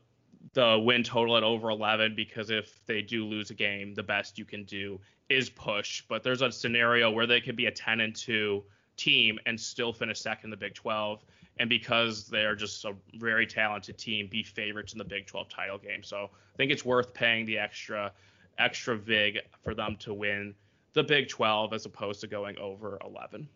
the 0.53 0.81
win 0.83 1.03
total 1.03 1.35
at 1.35 1.43
over 1.43 1.69
11 1.69 2.15
because 2.15 2.49
if 2.49 2.85
they 2.85 3.01
do 3.01 3.25
lose 3.25 3.49
a 3.49 3.53
game, 3.53 3.93
the 3.93 4.03
best 4.03 4.37
you 4.37 4.45
can 4.45 4.63
do 4.63 5.01
is 5.27 5.49
push. 5.49 6.01
But 6.07 6.23
there's 6.23 6.41
a 6.41 6.49
scenario 6.49 7.11
where 7.11 7.27
they 7.27 7.41
could 7.41 7.57
be 7.57 7.65
a 7.65 7.71
10 7.71 7.99
and 7.99 8.15
2 8.15 8.63
team 8.95 9.37
and 9.45 9.59
still 9.59 9.91
finish 9.91 10.21
second 10.21 10.45
in 10.45 10.49
the 10.51 10.57
Big 10.57 10.75
12 10.75 11.25
and 11.57 11.69
because 11.69 12.27
they're 12.27 12.55
just 12.55 12.85
a 12.85 12.93
very 13.15 13.45
talented 13.45 13.97
team, 13.97 14.27
be 14.27 14.41
favorites 14.41 14.93
in 14.93 14.97
the 14.97 15.03
Big 15.03 15.27
12 15.27 15.49
title 15.49 15.77
game. 15.77 16.03
So 16.03 16.29
I 16.53 16.57
think 16.57 16.71
it's 16.71 16.85
worth 16.85 17.13
paying 17.13 17.45
the 17.45 17.57
extra 17.57 18.11
extra 18.59 18.95
vig 18.95 19.39
for 19.61 19.75
them 19.75 19.97
to 19.97 20.13
win 20.13 20.55
the 20.93 21.03
Big 21.03 21.27
12 21.27 21.73
as 21.73 21.85
opposed 21.85 22.21
to 22.21 22.27
going 22.27 22.57
over 22.59 22.97
11. 23.03 23.49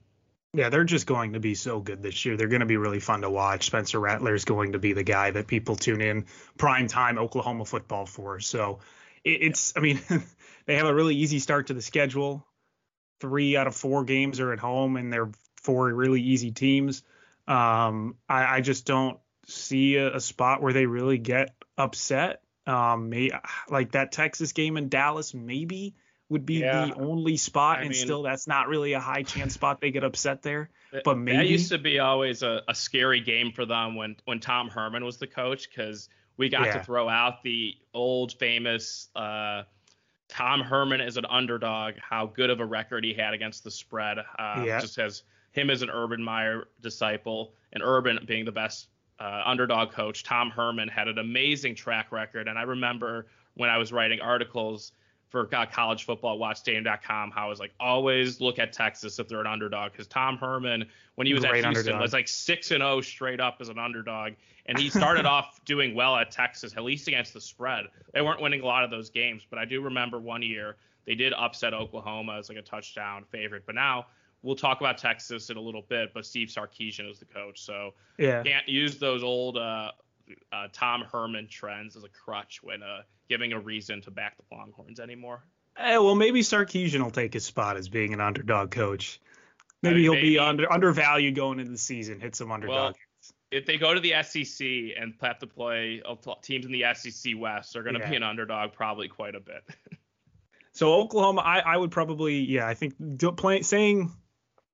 Yeah, 0.58 0.70
they're 0.70 0.86
just 0.86 1.06
going 1.06 1.34
to 1.34 1.40
be 1.40 1.54
so 1.54 1.82
good 1.82 2.02
this 2.02 2.26
year. 2.26 2.36
They're 2.36 2.48
going 2.48 2.62
to 2.62 2.66
be 2.66 2.78
really 2.78 3.00
fun 3.00 3.22
to 3.22 3.30
watch. 3.30 3.68
Spencer 3.68 4.00
Rattler 4.00 4.34
is 4.34 4.44
going 4.44 4.72
to 4.72 4.80
be 4.80 4.94
the 4.94 5.04
guy 5.04 5.30
that 5.30 5.46
people 5.46 5.76
tune 5.76 6.02
in 6.02 6.26
prime 6.58 6.88
time 6.88 7.20
Oklahoma 7.20 7.64
football 7.64 8.08
for. 8.08 8.40
So 8.40 8.80
it, 9.24 9.44
it's, 9.44 9.74
I 9.78 9.82
mean, 9.82 10.02
they 10.66 10.78
have 10.78 10.88
a 10.88 10.96
really 10.96 11.16
easy 11.16 11.38
start 11.38 11.68
to 11.68 11.76
the 11.76 11.82
schedule. 11.84 12.44
Three 13.22 13.56
out 13.56 13.68
of 13.68 13.76
four 13.76 14.04
games 14.04 14.40
are 14.40 14.52
at 14.52 14.58
home, 14.58 14.98
and 14.98 15.14
they're 15.14 15.30
four 15.62 15.94
really 15.94 16.24
easy 16.24 16.50
teams. 16.50 17.04
Um, 17.48 18.16
I, 18.28 18.56
I 18.56 18.62
just 18.62 18.88
don't 18.88 19.20
see 19.46 19.98
a, 19.98 20.16
a, 20.16 20.20
spot 20.20 20.64
where 20.64 20.74
they 20.74 20.88
really 20.88 21.20
get 21.20 21.54
upset. 21.78 22.42
Um, 22.66 23.10
may, 23.10 23.30
like 23.70 23.92
that 23.92 24.12
Texas 24.12 24.54
game 24.54 24.76
in 24.76 24.90
Dallas, 24.90 25.36
maybe 25.36 25.94
would 26.30 26.46
be 26.46 26.56
yeah. 26.56 26.88
the 26.88 26.94
only 26.96 27.38
spot, 27.38 27.78
I 27.78 27.82
and 27.82 27.90
mean, 27.90 28.00
still 28.00 28.22
that's 28.22 28.48
not 28.48 28.68
really 28.68 28.94
a 28.94 29.00
high 29.00 29.24
chance 29.24 29.54
spot 29.54 29.80
they 29.80 29.92
get 29.92 30.04
upset 30.04 30.42
there. 30.42 30.70
But 31.04 31.18
maybe 31.18 31.38
that 31.38 31.48
used 31.48 31.72
to 31.72 31.78
be 31.78 32.00
always 32.00 32.44
a, 32.44 32.64
a 32.68 32.76
scary 32.76 33.22
game 33.22 33.52
for 33.52 33.66
them 33.66 33.96
when 33.96 34.16
when 34.26 34.40
Tom 34.40 34.70
Herman 34.70 35.06
was 35.06 35.18
the 35.18 35.28
coach 35.28 35.70
because 35.70 36.10
we 36.38 36.50
got 36.50 36.66
yeah. 36.66 36.78
to 36.78 36.84
throw 36.84 37.08
out 37.10 37.44
the 37.44 37.76
old 37.94 38.34
famous 38.34 39.10
uh, 39.16 39.64
Tom 40.28 40.62
Herman 40.62 41.02
as 41.02 41.18
an 41.18 41.26
underdog, 41.26 41.96
how 41.98 42.28
good 42.28 42.50
of 42.50 42.60
a 42.60 42.66
record 42.66 43.04
he 43.04 43.14
had 43.14 43.34
against 43.34 43.64
the 43.64 43.72
spread. 43.72 44.18
Uh, 44.18 44.64
yeah. 44.66 44.80
Just 44.80 44.98
as 44.98 45.24
him 45.52 45.70
as 45.70 45.82
an 45.82 45.90
Urban 45.90 46.22
Meyer 46.22 46.68
disciple, 46.82 47.54
and 47.74 47.82
Urban 47.84 48.20
being 48.26 48.46
the 48.46 48.52
best 48.52 48.88
uh, 49.20 49.42
underdog 49.46 49.92
coach. 49.92 50.24
Tom 50.24 50.50
Herman 50.50 50.88
had 50.88 51.08
an 51.08 51.18
amazing 51.18 51.76
track 51.76 52.12
record, 52.12 52.48
and 52.48 52.58
I 52.60 52.64
remember 52.64 53.28
when 53.56 53.70
I 53.70 53.78
was 53.78 53.92
writing 53.92 54.20
articles 54.20 54.92
for 55.30 55.54
uh, 55.54 55.66
college 55.66 56.06
football 56.06 56.40
watchstadium.com 56.40 57.32
how 57.32 57.46
I 57.46 57.50
was 57.50 57.60
like 57.60 57.74
always 57.80 58.40
look 58.40 58.60
at 58.60 58.74
Texas 58.74 59.20
if 59.20 59.28
they're 59.28 59.42
an 59.42 59.48
underdog 59.48 59.92
because 59.92 60.08
Tom 60.08 60.38
Herman 60.38 60.86
when 61.16 61.28
he 61.28 61.34
was 61.34 61.44
Great 61.44 61.64
at 61.64 61.72
Houston 61.72 61.94
underdog. 61.94 62.02
was 62.02 62.14
like 62.14 62.28
six 62.28 62.72
and 62.72 62.82
zero 62.82 62.96
oh 62.96 63.02
straight 63.02 63.40
up 63.40 63.58
as 63.60 63.70
an 63.70 63.80
underdog 63.80 64.34
and 64.66 64.78
he 64.78 64.90
started 64.90 65.26
off 65.28 65.60
doing 65.66 65.96
well 65.96 66.16
at 66.16 66.32
Texas 66.32 66.74
at 66.76 66.84
least 66.84 67.08
against 67.08 67.34
the 67.34 67.42
spread 67.42 67.86
they 68.14 68.22
weren't 68.22 68.42
winning 68.42 68.62
a 68.62 68.66
lot 68.66 68.84
of 68.84 68.92
those 68.92 69.10
games 69.10 69.46
but 69.50 69.60
I 69.60 69.66
do 69.66 69.82
remember 69.82 70.20
one 70.20 70.42
year 70.42 70.78
they 71.06 71.16
did 71.16 71.34
upset 71.34 71.74
Oklahoma 71.74 72.38
as 72.38 72.50
like 72.50 72.58
a 72.58 72.62
touchdown 72.62 73.26
favorite 73.32 73.64
but 73.66 73.76
now 73.76 74.06
we'll 74.44 74.56
talk 74.56 74.80
about 74.80 74.98
Texas 74.98 75.50
in 75.50 75.58
a 75.58 75.62
little 75.62 75.82
bit, 75.82 76.14
but 76.14 76.26
Steve 76.26 76.48
Sarkisian 76.48 77.10
is 77.10 77.20
the 77.20 77.26
coach, 77.26 77.62
so 77.62 77.94
yeah, 78.18 78.44
can't 78.44 78.68
use 78.68 78.98
those 78.98 79.24
old 79.24 79.58
uh, 79.58 79.92
uh, 80.52 80.68
Tom 80.72 81.02
Herman 81.02 81.48
trends 81.48 81.96
as 81.96 82.04
a 82.04 82.10
crutch 82.10 82.62
when 82.64 82.84
uh, 82.84 83.02
giving 83.30 83.54
a 83.54 83.60
reason 83.60 84.02
to 84.02 84.12
back 84.12 84.36
the 84.38 84.56
Longhorns 84.56 85.00
anymore. 85.00 85.44
Eh, 85.78 85.98
well, 85.98 86.16
maybe 86.16 86.42
Sarkisian 86.42 87.04
will 87.04 87.12
take 87.12 87.34
his 87.34 87.46
spot 87.46 87.78
as 87.78 87.88
being 87.88 88.14
an 88.14 88.22
underdog 88.22 88.72
coach. 88.72 89.22
Maybe 89.84 89.94
I 89.94 89.96
mean, 89.96 90.04
he'll 90.04 90.14
maybe, 90.14 90.30
be 90.30 90.40
under 90.40 90.72
undervalued 90.72 91.36
going 91.36 91.60
into 91.60 91.72
the 91.72 91.78
season, 91.78 92.20
hit 92.20 92.36
some 92.36 92.52
underdog. 92.52 92.96
Well, 92.96 92.96
if 93.52 93.66
they 93.66 93.78
go 93.78 93.94
to 93.94 94.00
the 94.00 94.14
SEC 94.24 94.68
and 95.00 95.14
have 95.22 95.40
to 95.40 95.48
play 95.48 96.02
uh, 96.06 96.16
teams 96.42 96.66
in 96.66 96.72
the 96.72 96.84
SEC 96.94 97.34
West, 97.38 97.74
they're 97.74 97.84
going 97.84 97.96
to 97.96 98.02
yeah. 98.02 98.10
be 98.10 98.16
an 98.16 98.24
underdog 98.24 98.74
probably 98.74 99.08
quite 99.08 99.36
a 99.36 99.40
bit. 99.40 99.64
so 100.74 100.94
Oklahoma, 100.96 101.42
I, 101.42 101.60
I 101.60 101.78
would 101.78 101.92
probably, 101.92 102.40
yeah, 102.40 102.68
I 102.68 102.74
think 102.74 102.96
play, 103.38 103.62
saying 103.62 104.12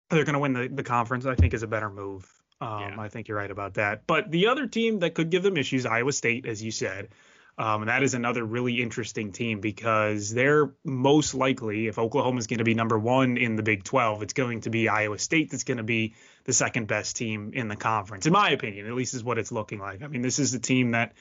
they're 0.09 0.23
going 0.23 0.33
to 0.33 0.39
win 0.39 0.53
the, 0.53 0.67
the 0.69 0.83
conference, 0.83 1.25
I 1.25 1.35
think 1.35 1.53
is 1.53 1.63
a 1.63 1.67
better 1.67 1.89
move. 1.89 2.27
Um, 2.61 2.81
yeah. 2.81 2.95
I 2.97 3.09
think 3.09 3.27
you're 3.27 3.37
right 3.37 3.51
about 3.51 3.75
that. 3.75 4.07
But 4.07 4.31
the 4.31 4.47
other 4.47 4.67
team 4.67 4.99
that 4.99 5.15
could 5.15 5.29
give 5.29 5.43
them 5.43 5.57
issues, 5.57 5.85
Iowa 5.85 6.11
State, 6.11 6.45
as 6.45 6.63
you 6.63 6.71
said, 6.71 7.09
um, 7.57 7.83
and 7.83 7.89
that 7.89 8.01
is 8.01 8.15
another 8.15 8.43
really 8.43 8.81
interesting 8.81 9.31
team 9.31 9.59
because 9.59 10.33
they're 10.33 10.73
most 10.83 11.35
likely, 11.35 11.87
if 11.87 11.99
Oklahoma 11.99 12.39
is 12.39 12.47
going 12.47 12.57
to 12.57 12.63
be 12.63 12.73
number 12.73 12.97
one 12.97 13.37
in 13.37 13.55
the 13.55 13.63
Big 13.63 13.83
12, 13.83 14.23
it's 14.23 14.33
going 14.33 14.61
to 14.61 14.71
be 14.71 14.89
Iowa 14.89 15.19
State 15.19 15.51
that's 15.51 15.63
going 15.63 15.77
to 15.77 15.83
be 15.83 16.15
the 16.45 16.53
second 16.53 16.87
best 16.87 17.15
team 17.15 17.51
in 17.53 17.67
the 17.67 17.75
conference, 17.75 18.25
in 18.25 18.33
my 18.33 18.49
opinion. 18.49 18.87
At 18.87 18.93
least 18.93 19.13
is 19.13 19.23
what 19.23 19.37
it's 19.37 19.51
looking 19.51 19.79
like. 19.79 20.01
I 20.01 20.07
mean, 20.07 20.23
this 20.23 20.39
is 20.39 20.51
the 20.51 20.59
team 20.59 20.91
that 20.91 21.13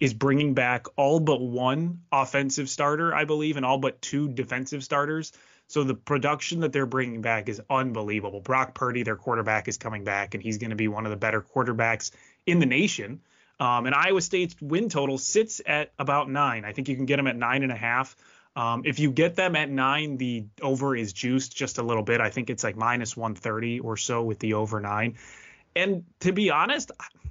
is 0.00 0.12
bringing 0.12 0.54
back 0.54 0.86
all 0.96 1.20
but 1.20 1.40
one 1.40 2.00
offensive 2.10 2.68
starter, 2.68 3.14
I 3.14 3.24
believe, 3.24 3.56
and 3.56 3.64
all 3.64 3.78
but 3.78 4.02
two 4.02 4.28
defensive 4.28 4.82
starters. 4.82 5.32
So 5.68 5.84
the 5.84 5.94
production 5.94 6.60
that 6.60 6.72
they're 6.72 6.86
bringing 6.86 7.22
back 7.22 7.48
is 7.48 7.60
unbelievable. 7.70 8.40
Brock 8.40 8.74
Purdy, 8.74 9.04
their 9.04 9.16
quarterback, 9.16 9.68
is 9.68 9.78
coming 9.78 10.04
back, 10.04 10.34
and 10.34 10.42
he's 10.42 10.58
going 10.58 10.70
to 10.70 10.76
be 10.76 10.88
one 10.88 11.06
of 11.06 11.10
the 11.10 11.16
better 11.16 11.40
quarterbacks 11.40 12.10
in 12.44 12.58
the 12.58 12.66
nation. 12.66 13.20
Um, 13.58 13.86
and 13.86 13.94
Iowa 13.94 14.20
State's 14.20 14.54
win 14.60 14.88
total 14.88 15.18
sits 15.18 15.60
at 15.64 15.92
about 15.98 16.30
nine. 16.30 16.64
I 16.64 16.72
think 16.72 16.88
you 16.88 16.96
can 16.96 17.06
get 17.06 17.16
them 17.16 17.26
at 17.26 17.36
nine 17.36 17.62
and 17.62 17.72
a 17.72 17.76
half. 17.76 18.16
Um, 18.54 18.82
if 18.84 18.98
you 18.98 19.10
get 19.10 19.36
them 19.36 19.56
at 19.56 19.70
nine, 19.70 20.16
the 20.16 20.46
over 20.62 20.96
is 20.96 21.12
juiced 21.12 21.56
just 21.56 21.78
a 21.78 21.82
little 21.82 22.02
bit. 22.02 22.20
I 22.20 22.30
think 22.30 22.50
it's 22.50 22.64
like 22.64 22.76
minus 22.76 23.16
130 23.16 23.80
or 23.80 23.96
so 23.96 24.22
with 24.22 24.38
the 24.38 24.54
over 24.54 24.80
nine. 24.80 25.16
And 25.74 26.04
to 26.20 26.32
be 26.32 26.50
honest, 26.50 26.90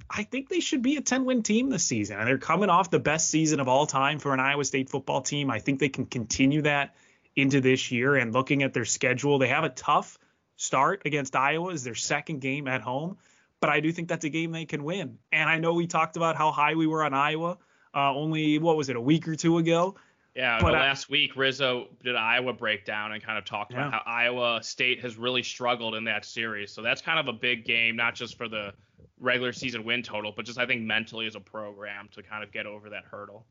I 0.09 0.23
think 0.23 0.49
they 0.49 0.59
should 0.59 0.83
be 0.83 0.97
a 0.97 1.01
10 1.01 1.25
win 1.25 1.41
team 1.41 1.69
this 1.69 1.83
season. 1.83 2.19
And 2.19 2.27
they're 2.27 2.37
coming 2.37 2.69
off 2.69 2.91
the 2.91 2.99
best 2.99 3.29
season 3.29 3.59
of 3.59 3.67
all 3.67 3.87
time 3.87 4.19
for 4.19 4.33
an 4.33 4.39
Iowa 4.39 4.63
State 4.63 4.89
football 4.89 5.21
team. 5.21 5.49
I 5.49 5.59
think 5.59 5.79
they 5.79 5.89
can 5.89 6.05
continue 6.05 6.61
that 6.61 6.95
into 7.35 7.59
this 7.59 7.91
year. 7.91 8.15
And 8.15 8.31
looking 8.31 8.61
at 8.61 8.73
their 8.73 8.85
schedule, 8.85 9.39
they 9.39 9.47
have 9.47 9.63
a 9.63 9.69
tough 9.69 10.19
start 10.57 11.01
against 11.05 11.35
Iowa 11.35 11.73
as 11.73 11.83
their 11.83 11.95
second 11.95 12.39
game 12.39 12.67
at 12.67 12.81
home. 12.81 13.17
But 13.61 13.69
I 13.69 13.79
do 13.79 13.91
think 13.91 14.07
that's 14.07 14.25
a 14.25 14.29
game 14.29 14.51
they 14.51 14.65
can 14.65 14.83
win. 14.83 15.17
And 15.31 15.49
I 15.49 15.59
know 15.59 15.73
we 15.73 15.87
talked 15.87 16.17
about 16.17 16.35
how 16.35 16.51
high 16.51 16.75
we 16.75 16.87
were 16.87 17.03
on 17.03 17.13
Iowa 17.13 17.57
uh, 17.93 18.13
only, 18.13 18.59
what 18.59 18.77
was 18.77 18.89
it, 18.89 18.95
a 18.95 19.01
week 19.01 19.27
or 19.27 19.35
two 19.35 19.57
ago. 19.57 19.95
Yeah, 20.35 20.59
but 20.59 20.73
last 20.73 21.09
week 21.09 21.37
Rizzo 21.37 21.87
did 22.03 22.17
Iowa 22.17 22.51
breakdown 22.51 23.13
and 23.13 23.23
kind 23.23 23.37
of 23.37 23.45
talked 23.45 23.71
yeah. 23.71 23.87
about 23.87 23.93
how 23.93 24.01
Iowa 24.05 24.59
State 24.61 24.99
has 25.01 25.15
really 25.15 25.43
struggled 25.43 25.95
in 25.95 26.03
that 26.03 26.25
series. 26.25 26.73
So 26.73 26.81
that's 26.81 27.01
kind 27.01 27.19
of 27.19 27.33
a 27.33 27.37
big 27.37 27.63
game, 27.63 27.95
not 27.95 28.15
just 28.15 28.37
for 28.37 28.49
the 28.49 28.73
regular 29.17 29.53
season 29.53 29.85
win 29.85 30.03
total, 30.03 30.33
but 30.35 30.45
just 30.45 30.59
I 30.59 30.65
think 30.65 30.81
mentally 30.81 31.25
as 31.25 31.35
a 31.35 31.39
program 31.39 32.09
to 32.15 32.21
kind 32.21 32.43
of 32.43 32.51
get 32.51 32.65
over 32.65 32.89
that 32.89 33.05
hurdle. 33.09 33.45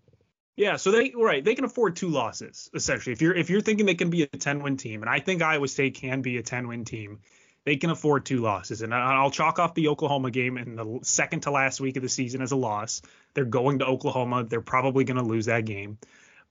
Yeah, 0.57 0.77
so 0.77 0.93
they 0.93 1.13
right 1.17 1.43
they 1.43 1.55
can 1.55 1.65
afford 1.65 1.97
two 1.97 2.11
losses 2.11 2.71
essentially. 2.75 3.13
If 3.13 3.23
you're 3.23 3.35
if 3.35 3.49
you're 3.49 3.63
thinking 3.63 3.87
they 3.87 3.95
can 3.95 4.11
be 4.11 4.23
a 4.23 4.27
10 4.27 4.63
win 4.63 4.77
team, 4.77 5.03
and 5.03 5.11
I 5.11 5.21
think 5.21 5.43
Iowa 5.43 5.67
State 5.67 5.95
can 5.95 6.21
be 6.21 6.37
a 6.37 6.43
10 6.43 6.69
win 6.69 6.85
team, 6.85 7.21
they 7.65 7.77
can 7.77 7.91
afford 7.91 8.27
two 8.27 8.41
losses. 8.41 8.83
And 8.83 8.95
I'll 8.95 9.31
chalk 9.31 9.59
off 9.59 9.75
the 9.75 9.89
Oklahoma 9.89 10.31
game 10.31 10.59
in 10.59 10.77
the 10.77 11.01
second 11.03 11.41
to 11.41 11.51
last 11.51 11.81
week 11.81 11.97
of 11.97 12.03
the 12.03 12.09
season 12.09 12.43
as 12.43 12.53
a 12.53 12.57
loss. 12.57 13.03
They're 13.33 13.45
going 13.45 13.79
to 13.79 13.87
Oklahoma. 13.87 14.45
They're 14.45 14.61
probably 14.61 15.05
going 15.05 15.17
to 15.17 15.25
lose 15.25 15.47
that 15.47 15.65
game. 15.65 15.99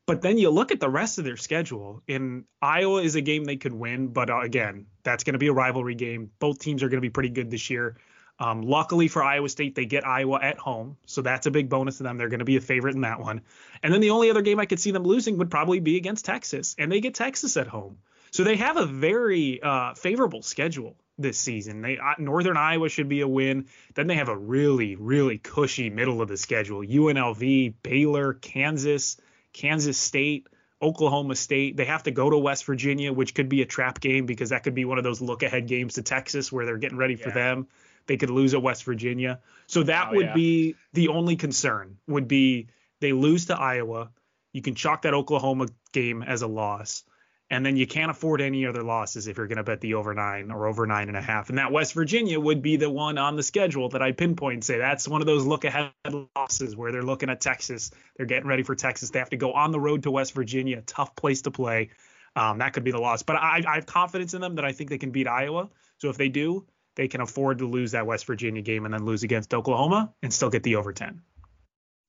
But 0.06 0.22
then 0.22 0.38
you 0.38 0.50
look 0.50 0.72
at 0.72 0.82
the 0.82 0.90
rest 0.90 1.18
of 1.18 1.24
their 1.24 1.38
schedule, 1.38 2.02
and 2.10 2.44
Iowa 2.62 3.02
is 3.02 3.16
a 3.16 3.22
game 3.22 3.46
they 3.46 3.56
could 3.56 3.74
win. 3.74 4.08
But 4.08 4.30
uh, 4.30 4.42
again, 4.42 4.88
that's 5.04 5.24
going 5.24 5.34
to 5.34 5.40
be 5.40 5.48
a 5.48 5.54
rivalry 5.54 5.96
game. 5.96 6.30
Both 6.40 6.60
teams 6.60 6.84
are 6.84 6.90
going 6.90 6.98
to 6.98 7.02
be 7.02 7.10
pretty 7.10 7.30
good 7.30 7.50
this 7.50 7.70
year. 7.70 7.96
Um, 8.40 8.64
luckily 8.64 9.08
for 9.08 9.24
Iowa 9.24 9.48
State, 9.48 9.76
they 9.76 9.86
get 9.86 10.06
Iowa 10.06 10.40
at 10.42 10.58
home, 10.58 10.98
so 11.06 11.22
that's 11.22 11.46
a 11.46 11.52
big 11.52 11.70
bonus 11.70 11.98
to 11.98 12.04
them. 12.04 12.18
They're 12.18 12.30
going 12.30 12.40
to 12.40 12.46
be 12.46 12.58
a 12.58 12.62
favorite 12.62 12.96
in 12.96 13.02
that 13.02 13.20
one. 13.20 13.42
And 13.84 13.94
then 13.94 14.02
the 14.02 14.10
only 14.10 14.32
other 14.32 14.42
game 14.42 14.60
I 14.60 14.66
could 14.66 14.80
see 14.80 14.92
them 14.92 15.04
losing 15.04 15.38
would 15.38 15.52
probably 15.52 15.80
be 15.80 15.98
against 15.98 16.26
Texas, 16.26 16.76
and 16.78 16.92
they 16.92 17.00
get 17.00 17.14
Texas 17.14 17.56
at 17.58 17.68
home. 17.68 18.00
So 18.32 18.44
they 18.44 18.56
have 18.56 18.78
a 18.78 18.88
very 18.88 19.62
uh, 19.62 19.94
favorable 19.94 20.42
schedule 20.42 20.98
this 21.18 21.38
season. 21.38 21.82
They 21.82 22.00
Northern 22.18 22.58
Iowa 22.58 22.90
should 22.90 23.10
be 23.10 23.22
a 23.22 23.28
win. 23.28 23.68
Then 23.94 24.08
they 24.08 24.16
have 24.16 24.30
a 24.30 24.38
really, 24.38 24.96
really 24.96 25.38
cushy 25.38 25.90
middle 25.90 26.22
of 26.22 26.28
the 26.28 26.38
schedule: 26.38 26.82
UNLV, 26.82 27.76
Baylor, 27.84 28.34
Kansas. 28.34 29.18
Kansas 29.54 29.98
State, 29.98 30.48
Oklahoma 30.82 31.36
State. 31.36 31.78
They 31.78 31.86
have 31.86 32.04
to 32.04 32.12
go 32.12 32.30
to 32.30 32.38
West 32.38 32.66
Virginia, 32.66 33.14
which 33.14 33.34
could 33.34 33.48
be 33.48 33.62
a 33.62 33.66
trap 33.66 34.02
game 34.02 34.26
because 34.26 34.50
that 34.50 34.64
could 34.64 34.76
be 34.76 34.86
one 34.86 34.98
of 34.98 35.04
those 35.04 35.22
look 35.22 35.44
ahead 35.44 35.68
games 35.68 35.94
to 35.94 36.02
Texas 36.02 36.52
where 36.52 36.66
they're 36.66 36.78
getting 36.78 36.98
ready 36.98 37.16
yeah. 37.16 37.24
for 37.24 37.32
them. 37.32 37.68
They 38.06 38.18
could 38.18 38.32
lose 38.32 38.54
at 38.54 38.62
West 38.62 38.84
Virginia. 38.84 39.40
So 39.68 39.84
that 39.84 40.10
oh, 40.12 40.16
would 40.16 40.26
yeah. 40.28 40.34
be 40.34 40.76
the 40.92 41.08
only 41.08 41.38
concern 41.38 41.98
would 42.08 42.28
be 42.28 42.68
they 43.00 43.14
lose 43.14 43.46
to 43.46 43.58
Iowa. 43.58 44.10
You 44.52 44.62
can 44.62 44.76
chalk 44.76 45.04
that 45.04 45.14
Oklahoma 45.14 45.68
game 45.94 46.22
as 46.22 46.42
a 46.42 46.48
loss 46.48 47.04
and 47.50 47.66
then 47.66 47.78
you 47.78 47.86
can't 47.86 48.10
afford 48.10 48.42
any 48.42 48.66
other 48.66 48.84
losses 48.84 49.28
if 49.28 49.38
you're 49.38 49.48
going 49.48 49.58
to 49.58 49.64
bet 49.64 49.82
the 49.82 49.94
over 49.94 50.14
nine 50.14 50.50
or 50.50 50.68
over 50.68 50.88
nine 50.88 51.08
and 51.08 51.18
a 51.18 51.22
half. 51.22 51.50
And 51.50 51.58
that 51.58 51.72
West 51.72 51.94
Virginia 51.94 52.40
would 52.40 52.62
be 52.62 52.78
the 52.78 52.90
one 52.90 53.18
on 53.18 53.36
the 53.36 53.44
schedule 53.44 53.90
that 53.90 54.02
I 54.02 54.12
pinpoint 54.12 54.56
and 54.56 54.64
say 54.64 54.78
that's 54.78 55.08
one 55.08 55.22
of 55.22 55.28
those 55.28 55.46
look 55.46 55.66
ahead 55.66 55.92
losses 56.36 56.76
where 56.76 56.92
they're 56.92 57.04
looking 57.04 57.30
at 57.30 57.42
Texas. 57.42 57.92
They're 58.18 58.26
getting 58.26 58.48
ready 58.48 58.64
for 58.64 58.76
Texas. 58.76 59.12
They 59.12 59.20
have 59.20 59.30
to 59.30 59.38
go 59.38 59.54
on 59.54 59.72
the 59.72 59.80
road 59.80 60.04
to 60.04 60.12
West 60.12 60.34
Virginia, 60.34 60.82
tough 60.82 61.16
place 61.16 61.44
to 61.44 61.52
play. 61.52 61.90
Um, 62.36 62.58
that 62.58 62.74
could 62.74 62.84
be 62.84 62.92
the 62.92 63.00
loss. 63.00 63.22
But 63.22 63.36
I, 63.36 63.62
I 63.68 63.76
have 63.76 63.86
confidence 63.86 64.34
in 64.34 64.42
them 64.42 64.56
that 64.56 64.66
I 64.66 64.72
think 64.72 64.90
they 64.90 64.98
can 64.98 65.12
beat 65.12 65.28
Iowa. 65.28 65.70
So 66.00 66.10
if 66.10 66.18
they 66.18 66.30
do, 66.30 66.66
they 66.96 67.08
can 67.08 67.22
afford 67.22 67.60
to 67.60 67.68
lose 67.68 67.92
that 67.92 68.06
West 68.06 68.26
Virginia 68.26 68.62
game 68.62 68.86
and 68.86 68.94
then 68.94 69.06
lose 69.06 69.24
against 69.24 69.54
Oklahoma 69.54 70.14
and 70.22 70.34
still 70.34 70.50
get 70.50 70.64
the 70.64 70.76
over 70.76 70.94
10. 70.94 71.22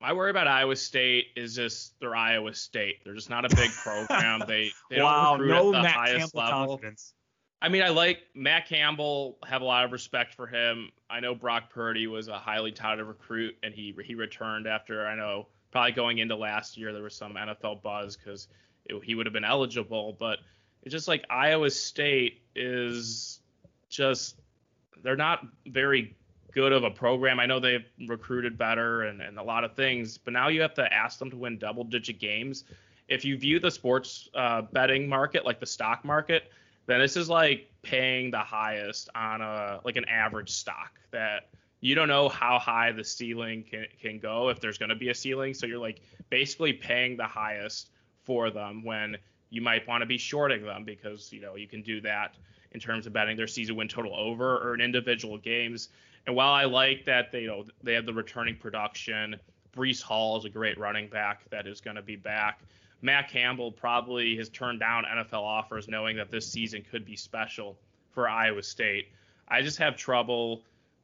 My 0.04 0.12
worry 0.12 0.28
about 0.28 0.46
Iowa 0.46 0.76
State 0.76 1.28
is 1.34 1.54
just 1.54 1.98
they're 1.98 2.14
Iowa 2.14 2.52
State. 2.52 3.02
They're 3.04 3.14
just 3.14 3.30
not 3.30 3.50
a 3.50 3.56
big 3.56 3.70
program. 3.70 4.42
they 4.46 4.68
they 4.90 5.00
wow, 5.00 5.38
don't 5.38 5.40
recruit 5.40 5.54
no 5.54 5.68
at 5.68 5.76
the 5.78 5.82
Matt 5.82 5.94
highest 5.94 6.34
Campbell 6.34 6.40
level. 6.40 6.76
Confidence. 6.76 7.14
I 7.62 7.70
mean, 7.70 7.80
I 7.82 7.88
like 7.88 8.18
Matt 8.34 8.68
Campbell. 8.68 9.38
Have 9.46 9.62
a 9.62 9.64
lot 9.64 9.86
of 9.86 9.92
respect 9.92 10.34
for 10.34 10.46
him. 10.46 10.90
I 11.08 11.20
know 11.20 11.34
Brock 11.34 11.70
Purdy 11.70 12.06
was 12.06 12.28
a 12.28 12.38
highly 12.38 12.70
touted 12.70 13.06
recruit, 13.06 13.56
and 13.62 13.72
he 13.72 13.94
he 14.04 14.14
returned 14.14 14.66
after 14.66 15.06
I 15.06 15.14
know 15.14 15.46
probably 15.70 15.92
going 15.92 16.18
into 16.18 16.36
last 16.36 16.76
year 16.76 16.92
there 16.92 17.02
was 17.02 17.14
some 17.14 17.36
NFL 17.36 17.80
buzz 17.80 18.14
because 18.14 18.48
he 19.02 19.14
would 19.14 19.24
have 19.24 19.32
been 19.32 19.42
eligible. 19.42 20.18
But 20.20 20.40
it's 20.82 20.92
just 20.92 21.08
like 21.08 21.24
Iowa 21.30 21.70
State 21.70 22.42
is 22.54 23.40
just 23.88 24.38
they're 25.02 25.16
not 25.16 25.46
very 25.66 26.14
good 26.54 26.72
of 26.72 26.84
a 26.84 26.90
program. 26.90 27.40
I 27.40 27.46
know 27.46 27.60
they've 27.60 27.84
recruited 28.06 28.56
better 28.56 29.02
and, 29.02 29.20
and 29.20 29.38
a 29.38 29.42
lot 29.42 29.64
of 29.64 29.74
things, 29.74 30.16
but 30.16 30.32
now 30.32 30.48
you 30.48 30.62
have 30.62 30.74
to 30.74 30.92
ask 30.92 31.18
them 31.18 31.30
to 31.30 31.36
win 31.36 31.58
double 31.58 31.84
digit 31.84 32.18
games. 32.18 32.64
If 33.08 33.24
you 33.24 33.36
view 33.36 33.60
the 33.60 33.70
sports 33.70 34.28
uh, 34.34 34.62
betting 34.62 35.08
market 35.08 35.44
like 35.44 35.60
the 35.60 35.66
stock 35.66 36.04
market, 36.04 36.50
then 36.86 37.00
this 37.00 37.16
is 37.16 37.28
like 37.28 37.70
paying 37.82 38.30
the 38.30 38.38
highest 38.38 39.08
on 39.14 39.40
a 39.40 39.80
like 39.84 39.96
an 39.96 40.04
average 40.06 40.50
stock 40.50 40.92
that 41.10 41.48
you 41.80 41.94
don't 41.94 42.08
know 42.08 42.28
how 42.28 42.58
high 42.58 42.92
the 42.92 43.04
ceiling 43.04 43.62
can, 43.62 43.86
can 44.00 44.18
go 44.18 44.48
if 44.48 44.60
there's 44.60 44.78
going 44.78 44.88
to 44.88 44.94
be 44.94 45.10
a 45.10 45.14
ceiling. 45.14 45.52
So 45.52 45.66
you're 45.66 45.78
like 45.78 46.00
basically 46.30 46.72
paying 46.72 47.16
the 47.16 47.26
highest 47.26 47.90
for 48.22 48.50
them 48.50 48.84
when 48.84 49.16
you 49.50 49.60
might 49.60 49.86
want 49.86 50.00
to 50.00 50.06
be 50.06 50.18
shorting 50.18 50.64
them 50.64 50.84
because 50.84 51.32
you 51.32 51.40
know 51.40 51.56
you 51.56 51.68
can 51.68 51.82
do 51.82 52.00
that 52.00 52.34
in 52.72 52.80
terms 52.80 53.06
of 53.06 53.12
betting 53.12 53.36
their 53.36 53.46
season 53.46 53.76
win 53.76 53.88
total 53.88 54.14
over 54.14 54.58
or 54.58 54.74
in 54.74 54.80
individual 54.80 55.38
games. 55.38 55.88
And 56.26 56.34
while 56.34 56.52
I 56.52 56.64
like 56.64 57.04
that 57.04 57.32
they 57.32 57.42
you 57.42 57.48
know 57.48 57.64
they 57.82 57.94
have 57.94 58.06
the 58.06 58.14
returning 58.14 58.56
production, 58.56 59.36
Breece 59.76 60.02
Hall 60.02 60.36
is 60.38 60.44
a 60.44 60.50
great 60.50 60.78
running 60.78 61.08
back 61.08 61.48
that 61.50 61.66
is 61.66 61.80
going 61.80 61.96
to 61.96 62.02
be 62.02 62.16
back. 62.16 62.60
Matt 63.02 63.28
Campbell 63.28 63.70
probably 63.70 64.36
has 64.36 64.48
turned 64.48 64.80
down 64.80 65.04
NFL 65.04 65.42
offers 65.42 65.88
knowing 65.88 66.16
that 66.16 66.30
this 66.30 66.46
season 66.46 66.82
could 66.90 67.04
be 67.04 67.16
special 67.16 67.76
for 68.12 68.28
Iowa 68.28 68.62
State. 68.62 69.08
I 69.48 69.60
just 69.60 69.76
have 69.78 69.96
trouble 69.96 70.62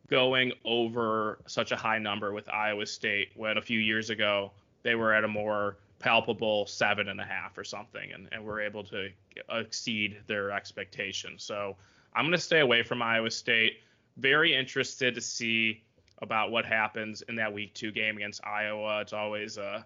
going 0.08 0.52
over 0.64 1.38
such 1.46 1.72
a 1.72 1.76
high 1.76 1.98
number 1.98 2.32
with 2.32 2.48
Iowa 2.48 2.86
State 2.86 3.28
when 3.36 3.58
a 3.58 3.60
few 3.60 3.78
years 3.78 4.08
ago 4.10 4.50
they 4.82 4.94
were 4.94 5.12
at 5.12 5.24
a 5.24 5.28
more 5.28 5.76
palpable 5.98 6.66
seven 6.66 7.08
and 7.08 7.20
a 7.20 7.24
half 7.24 7.58
or 7.58 7.64
something 7.64 8.10
and, 8.12 8.28
and 8.32 8.42
were 8.42 8.60
able 8.60 8.82
to 8.84 9.10
exceed 9.50 10.16
their 10.26 10.50
expectations. 10.50 11.44
So 11.44 11.76
I'm 12.14 12.24
going 12.24 12.32
to 12.32 12.38
stay 12.38 12.60
away 12.60 12.82
from 12.82 13.02
Iowa 13.02 13.30
State 13.30 13.80
very 14.16 14.54
interested 14.54 15.14
to 15.14 15.20
see 15.20 15.82
about 16.22 16.50
what 16.50 16.64
happens 16.64 17.22
in 17.22 17.36
that 17.36 17.52
week 17.52 17.74
two 17.74 17.90
game 17.90 18.16
against 18.16 18.44
Iowa. 18.44 19.00
It's 19.00 19.12
always 19.12 19.56
a 19.56 19.84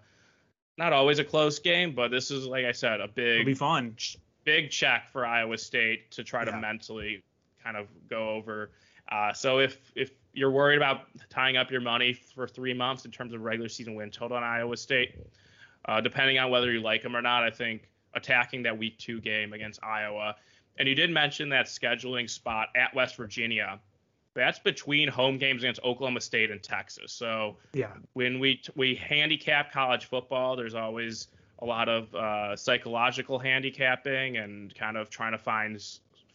not 0.77 0.91
always 0.93 1.19
a 1.19 1.23
close 1.23 1.59
game, 1.59 1.93
but 1.95 2.11
this 2.11 2.31
is 2.31 2.45
like 2.45 2.65
I 2.65 2.71
said, 2.71 3.01
a 3.01 3.07
big 3.07 3.41
It'll 3.41 3.45
be 3.45 3.53
fun. 3.53 3.95
Big 4.43 4.69
check 4.69 5.09
for 5.09 5.25
Iowa 5.25 5.57
State 5.57 6.11
to 6.11 6.23
try 6.23 6.43
yeah. 6.43 6.51
to 6.51 6.57
mentally 6.57 7.23
kind 7.63 7.77
of 7.77 7.87
go 8.09 8.29
over. 8.29 8.71
Uh, 9.11 9.33
so 9.33 9.59
if 9.59 9.91
if 9.95 10.11
you're 10.33 10.51
worried 10.51 10.77
about 10.77 11.01
tying 11.29 11.57
up 11.57 11.71
your 11.71 11.81
money 11.81 12.13
for 12.13 12.47
three 12.47 12.73
months 12.73 13.05
in 13.05 13.11
terms 13.11 13.33
of 13.33 13.41
regular 13.41 13.69
season 13.69 13.95
win 13.95 14.11
total 14.11 14.37
on 14.37 14.43
Iowa 14.43 14.75
State, 14.75 15.15
uh, 15.85 16.01
depending 16.01 16.37
on 16.37 16.51
whether 16.51 16.71
you 16.71 16.81
like 16.81 17.01
them 17.01 17.15
or 17.15 17.21
not, 17.21 17.43
I 17.43 17.49
think 17.49 17.87
attacking 18.13 18.63
that 18.63 18.77
week 18.77 18.97
two 18.97 19.21
game 19.21 19.53
against 19.53 19.81
Iowa. 19.83 20.35
And 20.77 20.89
you 20.89 20.95
did 20.95 21.09
mention 21.09 21.49
that 21.49 21.67
scheduling 21.67 22.29
spot 22.29 22.69
at 22.75 22.93
West 22.93 23.15
Virginia 23.15 23.79
that's 24.35 24.59
between 24.59 25.07
home 25.07 25.37
games 25.37 25.63
against 25.63 25.81
Oklahoma 25.83 26.21
State 26.21 26.51
and 26.51 26.61
Texas. 26.61 27.11
So 27.11 27.55
yeah, 27.73 27.93
when 28.13 28.39
we 28.39 28.61
we 28.75 28.95
handicap 28.95 29.71
college 29.71 30.05
football, 30.05 30.55
there's 30.55 30.75
always 30.75 31.29
a 31.59 31.65
lot 31.65 31.87
of 31.89 32.13
uh, 32.13 32.55
psychological 32.55 33.39
handicapping 33.39 34.37
and 34.37 34.75
kind 34.75 34.97
of 34.97 35.09
trying 35.09 35.31
to 35.31 35.37
find 35.37 35.81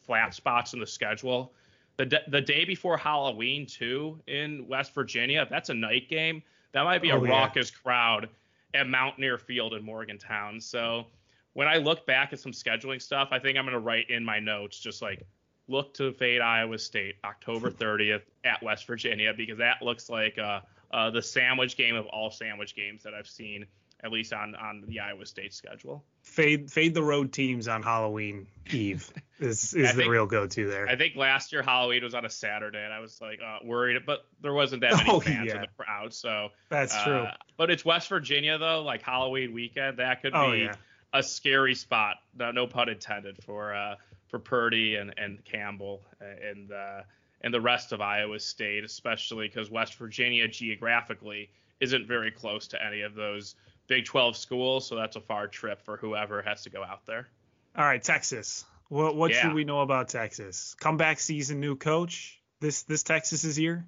flat 0.03 0.35
spots 0.35 0.73
in 0.73 0.81
the 0.81 0.87
schedule. 0.87 1.53
The 1.99 2.07
d- 2.07 2.19
the 2.29 2.41
day 2.41 2.65
before 2.65 2.97
Halloween 2.97 3.67
too 3.67 4.19
in 4.27 4.67
West 4.67 4.95
Virginia, 4.95 5.47
that's 5.49 5.69
a 5.69 5.75
night 5.75 6.09
game. 6.09 6.43
That 6.73 6.85
might 6.85 7.03
be 7.03 7.11
a 7.11 7.17
oh, 7.17 7.25
yeah. 7.25 7.31
raucous 7.31 7.71
crowd 7.71 8.29
at 8.73 8.89
Mountaineer 8.89 9.37
Field 9.37 9.75
in 9.75 9.85
Morgantown. 9.85 10.61
So 10.61 11.07
when 11.53 11.69
I 11.69 11.77
look 11.77 12.07
back 12.07 12.33
at 12.33 12.39
some 12.39 12.53
scheduling 12.53 13.03
stuff, 13.03 13.29
I 13.33 13.39
think 13.39 13.59
I'm 13.59 13.65
going 13.65 13.75
to 13.75 13.81
write 13.81 14.09
in 14.09 14.25
my 14.25 14.39
notes 14.39 14.79
just 14.79 15.03
like 15.03 15.27
look 15.71 15.95
to 15.95 16.13
fade 16.13 16.41
Iowa 16.41 16.79
State 16.79 17.17
October 17.25 17.71
30th 17.71 18.23
at 18.45 18.63
West 18.63 18.87
Virginia 18.87 19.33
because 19.37 19.59
that 19.59 19.83
looks 19.83 20.11
like 20.11 20.39
uh, 20.39 20.61
uh, 20.93 21.11
the 21.11 21.23
sandwich 21.23 21.77
game 21.77 21.95
of 21.95 22.07
all 22.07 22.31
sandwich 22.31 22.75
games 22.75 23.05
that 23.05 23.15
I've 23.15 23.29
seen, 23.29 23.67
at 24.03 24.11
least 24.11 24.33
on 24.33 24.55
on 24.57 24.85
the 24.87 25.01
Iowa 25.01 25.25
State 25.25 25.55
schedule. 25.55 26.05
Fade 26.23 26.71
fade 26.71 26.95
the 26.95 27.03
road 27.03 27.33
teams 27.33 27.69
on 27.69 27.83
Halloween 27.83 28.47
Eve 28.71 29.11
is 29.39 29.73
is 29.75 29.93
the 29.93 30.03
think, 30.03 30.11
real 30.11 30.27
go 30.27 30.47
to 30.47 30.69
there. 30.69 30.89
I 30.89 30.97
think 30.97 31.17
last 31.17 31.53
year 31.53 31.63
Halloween 31.63 32.03
was 32.03 32.15
on 32.15 32.25
a 32.25 32.31
Saturday, 32.31 32.83
and 32.83 32.93
I 32.93 33.01
was 33.01 33.21
like 33.21 33.41
uh, 33.45 33.59
worried, 33.65 34.03
but 34.05 34.27
there 34.41 34.55
wasn't 34.55 34.83
that 34.83 34.93
many 34.97 35.11
oh, 35.11 35.21
fans 35.21 35.47
yeah. 35.47 35.57
in 35.57 35.61
the 35.63 35.69
crowd, 35.79 36.13
so 36.13 36.49
that's 36.69 36.95
uh, 36.95 37.05
true. 37.05 37.27
But 37.57 37.71
it's 37.71 37.85
West 37.85 38.09
Virginia 38.09 38.59
though, 38.59 38.83
like 38.83 39.03
Halloween 39.03 39.53
weekend, 39.53 39.99
that 39.99 40.23
could 40.23 40.35
oh, 40.35 40.53
be. 40.53 40.59
Yeah 40.61 40.75
a 41.13 41.23
scary 41.23 41.75
spot. 41.75 42.17
No, 42.37 42.51
no 42.53 42.67
pun 42.67 42.89
intended 42.89 43.43
for 43.43 43.75
uh, 43.75 43.97
for 44.31 44.39
Purdy 44.39 44.97
and 44.97 45.13
and 45.17 45.45
Campbell 45.45 46.03
and 46.21 46.73
uh, 46.73 47.03
and 47.43 47.53
the 47.53 47.61
rest 47.61 47.93
of 47.93 48.01
Iowa 48.01 48.39
State, 48.39 48.85
especially 48.85 49.49
because 49.49 49.71
West 49.71 49.95
Virginia 49.95 50.47
geographically 50.49 51.51
isn't 51.81 52.07
very 52.07 52.31
close 52.31 52.69
to 52.69 52.85
any 52.85 53.01
of 53.01 53.15
those 53.15 53.55
Big 53.87 54.05
12 54.05 54.37
schools, 54.37 54.87
so 54.87 54.95
that's 54.95 55.17
a 55.17 55.21
far 55.21 55.49
trip 55.49 55.83
for 55.83 55.97
whoever 55.97 56.43
has 56.43 56.63
to 56.63 56.71
go 56.71 56.85
out 56.85 57.07
there. 57.07 57.29
All 57.77 57.85
right, 57.85 58.03
Texas. 58.03 58.65
What 58.89 59.17
what 59.17 59.31
yeah. 59.31 59.43
should 59.43 59.55
we 59.55 59.65
know 59.65 59.81
about 59.81 60.09
Texas? 60.09 60.77
Comeback 60.81 61.19
season, 61.19 61.61
new 61.61 61.77
coach. 61.77 62.41
This 62.61 62.83
this 62.83 63.03
Texas 63.03 63.45
is 63.45 63.57
here. 63.57 63.87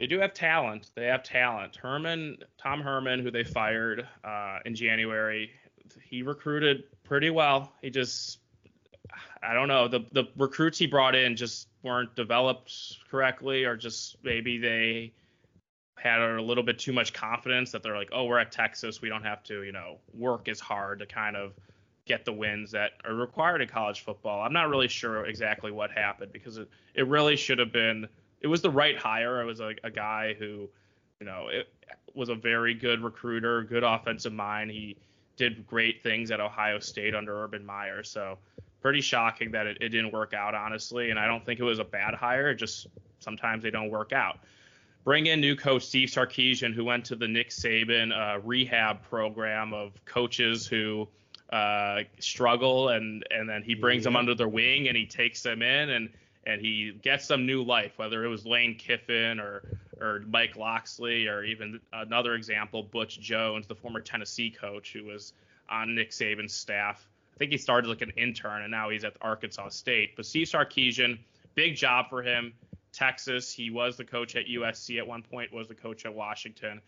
They 0.00 0.06
do 0.06 0.18
have 0.20 0.32
talent. 0.32 0.90
They 0.96 1.06
have 1.06 1.22
talent. 1.22 1.76
Herman, 1.76 2.38
Tom 2.56 2.80
Herman, 2.80 3.20
who 3.20 3.30
they 3.30 3.44
fired 3.44 4.08
uh, 4.24 4.58
in 4.64 4.74
January, 4.74 5.50
he 6.02 6.22
recruited 6.22 6.84
pretty 7.04 7.28
well. 7.28 7.74
He 7.82 7.90
just, 7.90 8.38
I 9.42 9.54
don't 9.54 9.68
know, 9.68 9.88
the 9.88 10.04
the 10.12 10.24
recruits 10.36 10.78
he 10.78 10.86
brought 10.86 11.14
in 11.14 11.36
just 11.36 11.68
weren't 11.82 12.14
developed 12.14 12.98
correctly, 13.10 13.64
or 13.64 13.76
just 13.76 14.16
maybe 14.22 14.58
they 14.58 15.12
had 15.96 16.20
a 16.20 16.40
little 16.40 16.64
bit 16.64 16.78
too 16.78 16.92
much 16.92 17.12
confidence 17.12 17.72
that 17.72 17.82
they're 17.82 17.96
like, 17.96 18.10
oh, 18.12 18.24
we're 18.24 18.38
at 18.38 18.52
Texas, 18.52 19.02
we 19.02 19.08
don't 19.08 19.22
have 19.22 19.42
to, 19.44 19.62
you 19.62 19.72
know, 19.72 19.98
work 20.14 20.48
as 20.48 20.58
hard 20.58 20.98
to 20.98 21.06
kind 21.06 21.36
of 21.36 21.52
get 22.06 22.24
the 22.24 22.32
wins 22.32 22.70
that 22.70 22.92
are 23.04 23.14
required 23.14 23.60
in 23.60 23.68
college 23.68 24.00
football. 24.00 24.42
I'm 24.42 24.52
not 24.52 24.68
really 24.68 24.88
sure 24.88 25.26
exactly 25.26 25.70
what 25.70 25.90
happened 25.90 26.32
because 26.32 26.56
it, 26.56 26.68
it 26.94 27.06
really 27.06 27.36
should 27.36 27.58
have 27.58 27.72
been 27.72 28.08
it 28.40 28.46
was 28.46 28.62
the 28.62 28.70
right 28.70 28.96
hire. 28.96 29.40
It 29.42 29.44
was 29.44 29.60
a, 29.60 29.74
a 29.84 29.90
guy 29.90 30.34
who, 30.38 30.68
you 31.20 31.26
know, 31.26 31.48
it 31.48 31.68
was 32.14 32.30
a 32.30 32.34
very 32.34 32.74
good 32.74 33.02
recruiter, 33.02 33.62
good 33.62 33.84
offensive 33.84 34.32
mind. 34.32 34.70
He 34.70 34.96
did 35.36 35.66
great 35.66 36.02
things 36.02 36.30
at 36.30 36.40
Ohio 36.40 36.78
State 36.78 37.14
under 37.14 37.44
Urban 37.44 37.64
Meyer. 37.64 38.02
So 38.02 38.38
pretty 38.80 39.00
shocking 39.00 39.52
that 39.52 39.66
it, 39.66 39.78
it 39.80 39.88
didn't 39.90 40.12
work 40.12 40.34
out, 40.34 40.54
honestly. 40.54 41.10
And 41.10 41.18
I 41.18 41.26
don't 41.26 41.44
think 41.44 41.60
it 41.60 41.64
was 41.64 41.78
a 41.78 41.84
bad 41.84 42.14
hire. 42.14 42.54
Just 42.54 42.86
sometimes 43.20 43.62
they 43.62 43.70
don't 43.70 43.90
work 43.90 44.12
out. 44.12 44.38
Bring 45.04 45.26
in 45.26 45.40
new 45.40 45.56
coach 45.56 45.86
Steve 45.86 46.08
Sarkisian, 46.08 46.74
who 46.74 46.84
went 46.84 47.06
to 47.06 47.16
the 47.16 47.26
Nick 47.26 47.50
Saban 47.50 48.12
uh, 48.12 48.40
rehab 48.40 49.02
program 49.02 49.72
of 49.72 49.92
coaches 50.04 50.66
who 50.66 51.08
uh, 51.50 52.00
struggle, 52.18 52.90
and 52.90 53.24
and 53.30 53.48
then 53.48 53.62
he 53.62 53.74
brings 53.74 54.02
yeah. 54.02 54.04
them 54.04 54.16
under 54.16 54.34
their 54.34 54.48
wing 54.48 54.88
and 54.88 54.96
he 54.96 55.06
takes 55.06 55.42
them 55.42 55.62
in 55.62 55.90
and 55.90 56.10
and 56.46 56.60
he 56.60 56.92
gets 57.02 57.26
them 57.28 57.46
new 57.46 57.62
life, 57.62 57.92
whether 57.98 58.24
it 58.24 58.28
was 58.28 58.46
Lane 58.46 58.76
Kiffin 58.76 59.40
or 59.40 59.62
or 60.00 60.22
Mike 60.26 60.56
Locksley 60.56 61.26
or 61.26 61.44
even 61.44 61.80
another 61.92 62.34
example, 62.34 62.82
Butch 62.82 63.20
Jones, 63.20 63.66
the 63.66 63.74
former 63.74 64.00
Tennessee 64.00 64.50
coach 64.50 64.92
who 64.92 65.04
was 65.04 65.34
on 65.68 65.94
Nick 65.94 66.10
Saban's 66.10 66.54
staff. 66.54 67.06
Think 67.40 67.52
he 67.52 67.56
started 67.56 67.88
like 67.88 68.02
an 68.02 68.12
intern 68.18 68.60
and 68.60 68.70
now 68.70 68.90
he's 68.90 69.02
at 69.02 69.16
Arkansas 69.22 69.70
State. 69.70 70.14
But 70.14 70.26
Steve 70.26 70.46
Sarkisian, 70.46 71.18
big 71.54 71.74
job 71.74 72.10
for 72.10 72.22
him. 72.22 72.52
Texas, 72.92 73.50
he 73.50 73.70
was 73.70 73.96
the 73.96 74.04
coach 74.04 74.36
at 74.36 74.44
USC 74.44 74.98
at 74.98 75.06
one 75.06 75.22
point, 75.22 75.50
was 75.50 75.66
the 75.66 75.74
coach 75.74 76.04
at 76.04 76.14
Washington, 76.14 76.82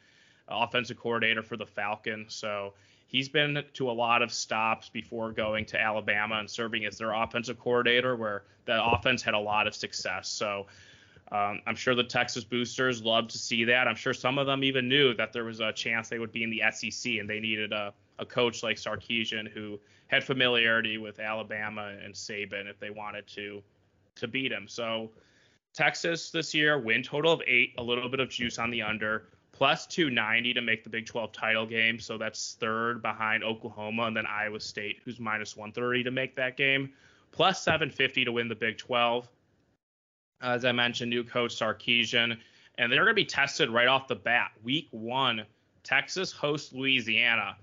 offensive 0.47 0.99
coordinator 0.99 1.43
for 1.43 1.57
the 1.57 1.65
Falcons. 1.65 2.35
So 2.35 2.75
he's 3.07 3.31
been 3.31 3.65
to 3.73 3.91
a 3.91 3.93
lot 3.93 4.21
of 4.21 4.31
stops 4.31 4.91
before 4.91 5.33
going 5.33 5.65
to 5.65 5.81
Alabama 5.81 6.35
and 6.35 6.51
serving 6.51 6.85
as 6.85 6.99
their 6.99 7.13
offensive 7.15 7.59
coordinator, 7.59 8.15
where 8.15 8.43
the 8.67 8.85
offense 8.85 9.23
had 9.23 9.33
a 9.33 9.39
lot 9.39 9.67
of 9.67 9.75
success. 9.75 10.29
So 10.29 10.67
um, 11.31 11.63
I'm 11.67 11.77
sure 11.77 11.95
the 11.95 12.05
Texas 12.05 12.45
boosters 12.45 13.03
love 13.03 13.29
to 13.29 13.39
see 13.39 13.65
that. 13.65 13.89
I'm 13.89 13.97
sure 13.97 14.13
some 14.13 14.37
of 14.37 14.47
them 14.47 14.65
even 14.65 14.87
knew 14.87 15.15
that 15.15 15.33
there 15.33 15.45
was 15.45 15.61
a 15.61 15.73
chance 15.73 16.11
they 16.11 16.19
would 16.19 16.33
be 16.33 16.43
in 16.43 16.51
the 16.51 16.63
SEC 16.73 17.13
and 17.15 17.31
they 17.31 17.41
needed 17.41 17.73
a, 17.73 17.95
a 18.19 18.26
coach 18.26 18.62
like 18.62 18.76
Sarkisian 18.76 19.50
who 19.50 19.78
had 20.09 20.25
familiarity 20.25 20.99
with 20.99 21.21
Alabama 21.21 21.95
and 22.04 22.14
Saban 22.14 22.69
if 22.69 22.78
they 22.78 22.90
wanted 22.90 23.26
to 23.28 23.62
to 24.16 24.28
beat 24.28 24.52
him. 24.52 24.69
So 24.69 25.11
Texas 25.75 26.31
this 26.31 26.52
year, 26.52 26.78
win 26.78 27.02
total 27.02 27.33
of 27.33 27.42
eight, 27.47 27.75
a 27.78 27.83
little 27.83 28.09
bit 28.09 28.21
of 28.21 28.28
juice 28.28 28.59
on 28.59 28.71
the 28.71 28.83
under, 28.83 29.28
plus 29.53 29.87
290 29.87 30.55
to 30.55 30.61
make 30.61 30.85
the 30.85 30.90
Big 30.90 31.07
12 31.07 31.33
title 31.33 31.66
game. 31.66 31.98
So 31.98 32.18
that's 32.18 32.57
third 32.61 33.01
behind 33.01 33.42
Oklahoma 33.42 34.05
and 34.05 34.16
then 34.16 34.27
Iowa 34.27 34.61
State, 34.61 35.01
who's 35.05 35.18
minus 35.18 35.57
130 35.57 36.05
to 36.05 36.11
make 36.11 36.35
that 36.37 36.57
game, 36.57 36.92
plus 37.31 37.62
750 37.62 38.27
to 38.27 38.33
win 38.33 38.48
the 38.48 38.55
Big 38.55 38.77
12. 38.77 39.29
As 40.42 40.64
I 40.64 40.72
mentioned, 40.72 41.11
new 41.11 41.25
coach 41.25 41.59
Sarkisian, 41.59 42.37
and 42.77 42.92
they're 42.92 43.05
going 43.05 43.14
to 43.14 43.14
be 43.14 43.25
tested 43.25 43.70
right 43.70 43.87
off 43.87 44.09
the 44.09 44.16
bat. 44.16 44.51
Week 44.62 44.88
one, 44.90 45.44
Texas 45.85 46.33
hosts 46.33 46.72
Louisiana. 46.72 47.57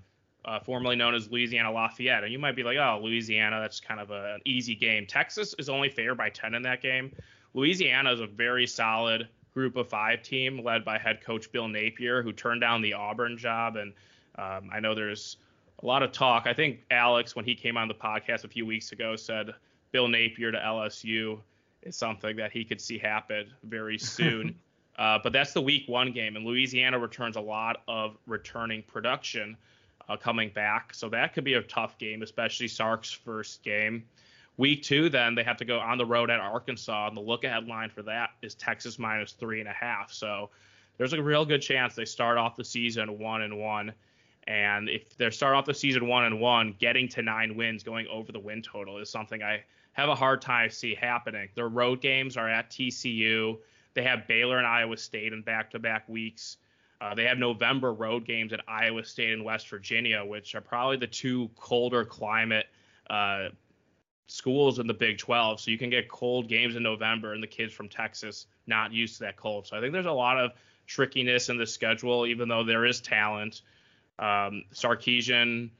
Uh, 0.44 0.58
formerly 0.58 0.96
known 0.96 1.14
as 1.14 1.30
Louisiana 1.30 1.70
Lafayette. 1.70 2.24
And 2.24 2.32
you 2.32 2.38
might 2.38 2.56
be 2.56 2.62
like, 2.62 2.78
oh, 2.78 3.00
Louisiana, 3.02 3.60
that's 3.60 3.78
kind 3.78 4.00
of 4.00 4.10
a, 4.10 4.36
an 4.36 4.40
easy 4.46 4.74
game. 4.74 5.06
Texas 5.06 5.54
is 5.58 5.68
only 5.68 5.90
favored 5.90 6.16
by 6.16 6.30
10 6.30 6.54
in 6.54 6.62
that 6.62 6.80
game. 6.80 7.12
Louisiana 7.52 8.10
is 8.12 8.20
a 8.20 8.26
very 8.26 8.66
solid 8.66 9.28
group 9.52 9.76
of 9.76 9.88
five 9.88 10.22
team 10.22 10.62
led 10.64 10.84
by 10.84 10.98
head 10.98 11.20
coach 11.22 11.50
Bill 11.52 11.68
Napier, 11.68 12.22
who 12.22 12.32
turned 12.32 12.60
down 12.60 12.80
the 12.80 12.94
Auburn 12.94 13.36
job. 13.36 13.76
And 13.76 13.92
um, 14.38 14.70
I 14.72 14.80
know 14.80 14.94
there's 14.94 15.36
a 15.82 15.86
lot 15.86 16.02
of 16.02 16.12
talk. 16.12 16.46
I 16.46 16.54
think 16.54 16.84
Alex, 16.90 17.34
when 17.34 17.44
he 17.44 17.54
came 17.54 17.76
on 17.76 17.88
the 17.88 17.94
podcast 17.94 18.44
a 18.44 18.48
few 18.48 18.64
weeks 18.64 18.92
ago, 18.92 19.16
said 19.16 19.54
Bill 19.92 20.08
Napier 20.08 20.52
to 20.52 20.58
LSU 20.58 21.38
is 21.82 21.96
something 21.96 22.36
that 22.36 22.52
he 22.52 22.64
could 22.64 22.80
see 22.80 22.98
happen 22.98 23.46
very 23.64 23.98
soon. 23.98 24.54
uh, 24.98 25.18
but 25.22 25.32
that's 25.32 25.52
the 25.52 25.62
week 25.62 25.84
one 25.88 26.12
game, 26.12 26.36
and 26.36 26.44
Louisiana 26.44 26.98
returns 26.98 27.36
a 27.36 27.40
lot 27.40 27.82
of 27.88 28.16
returning 28.26 28.82
production 28.82 29.56
uh, 30.10 30.16
coming 30.16 30.50
back. 30.50 30.92
So 30.92 31.08
that 31.10 31.32
could 31.32 31.44
be 31.44 31.54
a 31.54 31.62
tough 31.62 31.96
game, 31.98 32.22
especially 32.22 32.68
Sark's 32.68 33.12
first 33.12 33.62
game. 33.62 34.04
Week 34.56 34.82
two, 34.82 35.08
then 35.08 35.34
they 35.34 35.44
have 35.44 35.56
to 35.58 35.64
go 35.64 35.78
on 35.78 35.96
the 35.96 36.04
road 36.04 36.28
at 36.28 36.40
Arkansas, 36.40 37.08
and 37.08 37.16
the 37.16 37.20
look 37.20 37.44
ahead 37.44 37.66
line 37.66 37.88
for 37.88 38.02
that 38.02 38.30
is 38.42 38.54
Texas 38.54 38.98
minus 38.98 39.32
three 39.32 39.60
and 39.60 39.68
a 39.68 39.72
half. 39.72 40.12
So 40.12 40.50
there's 40.98 41.12
a 41.12 41.22
real 41.22 41.46
good 41.46 41.62
chance 41.62 41.94
they 41.94 42.04
start 42.04 42.36
off 42.36 42.56
the 42.56 42.64
season 42.64 43.18
one 43.18 43.42
and 43.42 43.58
one. 43.58 43.92
And 44.46 44.88
if 44.88 45.16
they 45.16 45.30
start 45.30 45.54
off 45.54 45.64
the 45.64 45.74
season 45.74 46.08
one 46.08 46.24
and 46.24 46.40
one, 46.40 46.74
getting 46.78 47.08
to 47.10 47.22
nine 47.22 47.56
wins, 47.56 47.82
going 47.84 48.06
over 48.08 48.32
the 48.32 48.40
win 48.40 48.60
total 48.62 48.98
is 48.98 49.08
something 49.08 49.42
I 49.42 49.62
have 49.92 50.08
a 50.08 50.14
hard 50.14 50.42
time 50.42 50.70
see 50.70 50.94
happening. 50.94 51.48
Their 51.54 51.68
road 51.68 52.00
games 52.00 52.36
are 52.36 52.48
at 52.48 52.70
TCU. 52.70 53.58
They 53.94 54.02
have 54.02 54.26
Baylor 54.26 54.58
and 54.58 54.66
Iowa 54.66 54.96
State 54.96 55.32
in 55.32 55.42
back-to-back 55.42 56.08
weeks. 56.08 56.56
Uh, 57.00 57.14
they 57.14 57.24
have 57.24 57.38
November 57.38 57.92
road 57.92 58.26
games 58.26 58.52
at 58.52 58.60
Iowa 58.68 59.04
State 59.04 59.32
and 59.32 59.44
West 59.44 59.68
Virginia, 59.68 60.24
which 60.24 60.54
are 60.54 60.60
probably 60.60 60.98
the 60.98 61.06
two 61.06 61.48
colder 61.56 62.04
climate 62.04 62.66
uh, 63.08 63.48
schools 64.26 64.78
in 64.78 64.86
the 64.86 64.94
Big 64.94 65.18
12, 65.18 65.60
so 65.60 65.70
you 65.70 65.78
can 65.78 65.90
get 65.90 66.08
cold 66.08 66.48
games 66.48 66.76
in 66.76 66.82
November, 66.82 67.32
and 67.32 67.42
the 67.42 67.46
kids 67.46 67.72
from 67.72 67.88
Texas 67.88 68.46
not 68.66 68.92
used 68.92 69.16
to 69.16 69.24
that 69.24 69.36
cold. 69.36 69.66
So 69.66 69.76
I 69.76 69.80
think 69.80 69.92
there's 69.92 70.06
a 70.06 70.12
lot 70.12 70.38
of 70.38 70.52
trickiness 70.86 71.48
in 71.48 71.56
the 71.56 71.66
schedule, 71.66 72.26
even 72.26 72.48
though 72.48 72.64
there 72.64 72.84
is 72.84 73.00
talent. 73.00 73.62
Um, 74.18 74.64
Sarkisian, 74.74 75.70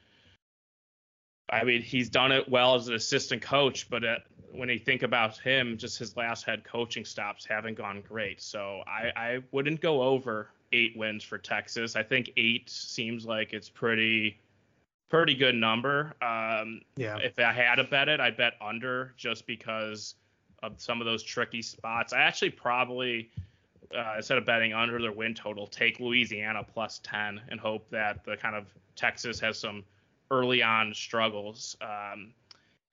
I 1.50 1.64
mean, 1.64 1.82
he's 1.82 2.08
done 2.08 2.32
it 2.32 2.48
well 2.48 2.76
as 2.76 2.88
an 2.88 2.94
assistant 2.94 3.42
coach, 3.42 3.90
but 3.90 4.04
uh, 4.04 4.16
when 4.52 4.70
you 4.70 4.78
think 4.78 5.02
about 5.02 5.36
him, 5.38 5.76
just 5.76 5.98
his 5.98 6.16
last 6.16 6.44
head 6.44 6.64
coaching 6.64 7.04
stops 7.04 7.44
haven't 7.44 7.76
gone 7.76 8.02
great. 8.06 8.40
So 8.40 8.82
I, 8.86 9.12
I 9.14 9.38
wouldn't 9.52 9.80
go 9.80 10.02
over 10.02 10.48
eight 10.72 10.96
wins 10.96 11.24
for 11.24 11.38
Texas. 11.38 11.96
I 11.96 12.02
think 12.02 12.30
eight 12.36 12.70
seems 12.70 13.26
like 13.26 13.52
it's 13.52 13.68
pretty 13.68 14.38
pretty 15.10 15.34
good 15.34 15.56
number. 15.56 16.14
Um, 16.22 16.80
yeah. 16.96 17.18
If 17.18 17.38
I 17.38 17.52
had 17.52 17.76
to 17.76 17.84
bet 17.84 18.08
it, 18.08 18.20
I'd 18.20 18.36
bet 18.36 18.54
under 18.60 19.12
just 19.16 19.46
because 19.46 20.14
of 20.62 20.80
some 20.80 21.00
of 21.00 21.04
those 21.04 21.22
tricky 21.22 21.62
spots. 21.62 22.12
I 22.12 22.20
actually 22.20 22.50
probably, 22.50 23.28
uh, 23.94 24.14
instead 24.16 24.38
of 24.38 24.46
betting 24.46 24.72
under 24.72 25.00
their 25.00 25.12
win 25.12 25.34
total, 25.34 25.66
take 25.66 25.98
Louisiana 25.98 26.64
plus 26.64 27.00
10 27.02 27.40
and 27.48 27.58
hope 27.58 27.90
that 27.90 28.24
the 28.24 28.36
kind 28.36 28.54
of 28.54 28.66
Texas 28.94 29.40
has 29.40 29.58
some 29.58 29.84
early 30.30 30.62
on 30.62 30.94
struggles. 30.94 31.76
Um, 31.82 32.32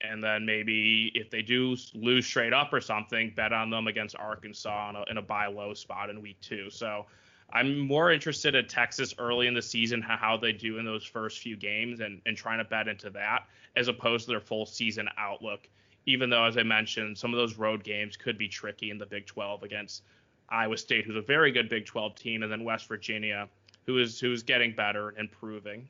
and 0.00 0.22
then 0.22 0.44
maybe 0.44 1.10
if 1.14 1.30
they 1.30 1.42
do 1.42 1.76
lose 1.94 2.26
straight 2.26 2.52
up 2.52 2.72
or 2.72 2.80
something, 2.80 3.32
bet 3.36 3.52
on 3.52 3.70
them 3.70 3.86
against 3.86 4.16
Arkansas 4.16 4.90
in 4.90 4.96
a, 4.96 5.04
in 5.10 5.16
a 5.18 5.22
buy 5.22 5.46
low 5.46 5.74
spot 5.74 6.10
in 6.10 6.20
week 6.20 6.40
two. 6.40 6.70
So 6.70 7.06
I'm 7.50 7.78
more 7.78 8.12
interested 8.12 8.54
in 8.54 8.66
Texas 8.66 9.14
early 9.18 9.46
in 9.46 9.54
the 9.54 9.62
season, 9.62 10.02
how 10.02 10.36
they 10.36 10.52
do 10.52 10.78
in 10.78 10.84
those 10.84 11.04
first 11.04 11.38
few 11.38 11.56
games, 11.56 12.00
and, 12.00 12.20
and 12.26 12.36
trying 12.36 12.58
to 12.58 12.64
bet 12.64 12.88
into 12.88 13.10
that 13.10 13.46
as 13.76 13.88
opposed 13.88 14.26
to 14.26 14.32
their 14.32 14.40
full 14.40 14.66
season 14.66 15.08
outlook. 15.16 15.68
Even 16.06 16.30
though, 16.30 16.44
as 16.44 16.58
I 16.58 16.62
mentioned, 16.62 17.16
some 17.16 17.32
of 17.32 17.38
those 17.38 17.56
road 17.56 17.84
games 17.84 18.16
could 18.16 18.38
be 18.38 18.48
tricky 18.48 18.90
in 18.90 18.98
the 18.98 19.06
Big 19.06 19.26
12 19.26 19.62
against 19.62 20.02
Iowa 20.48 20.76
State, 20.76 21.04
who's 21.04 21.16
a 21.16 21.22
very 21.22 21.52
good 21.52 21.68
Big 21.68 21.86
12 21.86 22.14
team, 22.14 22.42
and 22.42 22.50
then 22.52 22.64
West 22.64 22.86
Virginia, 22.88 23.48
who 23.86 23.98
is 23.98 24.20
who's 24.20 24.42
getting 24.42 24.74
better 24.74 25.10
and 25.10 25.20
improving. 25.20 25.88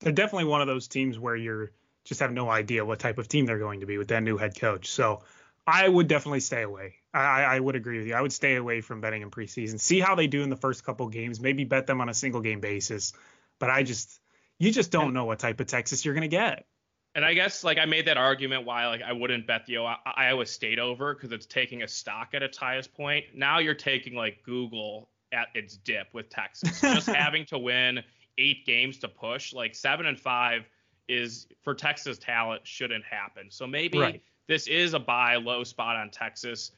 They're 0.00 0.12
definitely 0.12 0.46
one 0.46 0.60
of 0.60 0.66
those 0.66 0.88
teams 0.88 1.18
where 1.18 1.36
you're 1.36 1.70
just 2.04 2.20
have 2.20 2.32
no 2.32 2.50
idea 2.50 2.84
what 2.84 2.98
type 2.98 3.18
of 3.18 3.28
team 3.28 3.46
they're 3.46 3.58
going 3.58 3.80
to 3.80 3.86
be 3.86 3.98
with 3.98 4.08
that 4.08 4.22
new 4.22 4.36
head 4.36 4.58
coach. 4.58 4.88
So 4.88 5.22
I 5.66 5.88
would 5.88 6.08
definitely 6.08 6.40
stay 6.40 6.62
away. 6.62 6.96
I, 7.14 7.56
I 7.56 7.60
would 7.60 7.76
agree 7.76 7.98
with 7.98 8.06
you. 8.06 8.14
I 8.14 8.20
would 8.20 8.32
stay 8.32 8.56
away 8.56 8.80
from 8.80 9.00
betting 9.00 9.22
in 9.22 9.30
preseason. 9.30 9.78
See 9.78 10.00
how 10.00 10.14
they 10.14 10.26
do 10.26 10.42
in 10.42 10.50
the 10.50 10.56
first 10.56 10.84
couple 10.84 11.08
games. 11.08 11.40
Maybe 11.40 11.64
bet 11.64 11.86
them 11.86 12.00
on 12.00 12.08
a 12.08 12.14
single 12.14 12.40
game 12.40 12.60
basis. 12.60 13.12
But 13.58 13.70
I 13.70 13.82
just 13.82 14.20
You 14.58 14.70
just 14.70 14.90
don't 14.90 15.12
know 15.12 15.24
what 15.24 15.38
type 15.38 15.60
of 15.60 15.66
Texas 15.66 16.04
you're 16.04 16.14
gonna 16.14 16.28
get. 16.28 16.66
And 17.14 17.24
I 17.24 17.34
guess 17.34 17.62
like 17.62 17.78
I 17.78 17.84
made 17.84 18.06
that 18.06 18.16
argument 18.16 18.64
why 18.64 18.86
like 18.86 19.02
I 19.02 19.12
wouldn't 19.12 19.46
bet 19.46 19.66
the 19.66 19.78
Iowa 19.78 20.46
State 20.46 20.78
over 20.78 21.14
because 21.14 21.32
it's 21.32 21.46
taking 21.46 21.82
a 21.82 21.88
stock 21.88 22.30
at 22.32 22.42
its 22.42 22.56
highest 22.56 22.94
point. 22.94 23.26
Now 23.34 23.58
you're 23.58 23.74
taking 23.74 24.14
like 24.14 24.42
Google 24.42 25.10
at 25.32 25.48
its 25.54 25.76
dip 25.76 26.08
with 26.14 26.30
Texas, 26.30 26.80
just 26.80 27.08
having 27.08 27.44
to 27.46 27.58
win 27.58 28.00
eight 28.38 28.64
games 28.64 28.98
to 28.98 29.08
push. 29.08 29.52
Like 29.52 29.74
seven 29.74 30.06
and 30.06 30.18
five 30.18 30.62
is 31.08 31.46
for 31.62 31.74
Texas 31.74 32.18
talent 32.18 32.66
shouldn't 32.66 33.04
happen. 33.04 33.50
So 33.50 33.66
maybe 33.66 33.98
right. 33.98 34.22
this 34.48 34.66
is 34.66 34.94
a 34.94 34.98
buy 34.98 35.36
low 35.36 35.64
spot 35.64 35.96
on 35.96 36.10
Texas. 36.10 36.72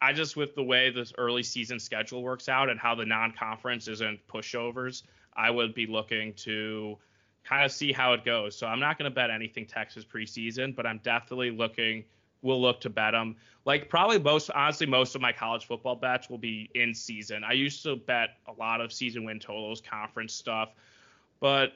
I 0.00 0.12
just 0.12 0.36
with 0.36 0.54
the 0.54 0.62
way 0.62 0.90
this 0.90 1.12
early 1.18 1.42
season 1.42 1.80
schedule 1.80 2.22
works 2.22 2.48
out 2.48 2.68
and 2.68 2.78
how 2.78 2.94
the 2.94 3.04
non-conference 3.04 3.88
isn't 3.88 4.20
pushovers, 4.28 5.02
I 5.36 5.50
would 5.50 5.74
be 5.74 5.86
looking 5.86 6.34
to 6.34 6.98
kind 7.44 7.64
of 7.64 7.72
see 7.72 7.92
how 7.92 8.12
it 8.12 8.24
goes. 8.24 8.56
So 8.56 8.66
I'm 8.66 8.80
not 8.80 8.98
going 8.98 9.10
to 9.10 9.14
bet 9.14 9.30
anything 9.30 9.66
Texas 9.66 10.04
preseason, 10.04 10.74
but 10.74 10.86
I'm 10.86 11.00
definitely 11.02 11.50
looking. 11.50 12.04
We'll 12.42 12.60
look 12.60 12.80
to 12.82 12.90
bet 12.90 13.12
them. 13.12 13.36
Like 13.64 13.88
probably 13.88 14.18
most, 14.18 14.50
honestly, 14.50 14.86
most 14.86 15.14
of 15.14 15.20
my 15.20 15.32
college 15.32 15.66
football 15.66 15.96
bets 15.96 16.30
will 16.30 16.38
be 16.38 16.70
in 16.74 16.94
season. 16.94 17.42
I 17.42 17.52
used 17.52 17.82
to 17.82 17.96
bet 17.96 18.36
a 18.46 18.52
lot 18.52 18.80
of 18.80 18.92
season 18.92 19.24
win 19.24 19.40
totals, 19.40 19.80
conference 19.80 20.32
stuff, 20.32 20.70
but 21.40 21.72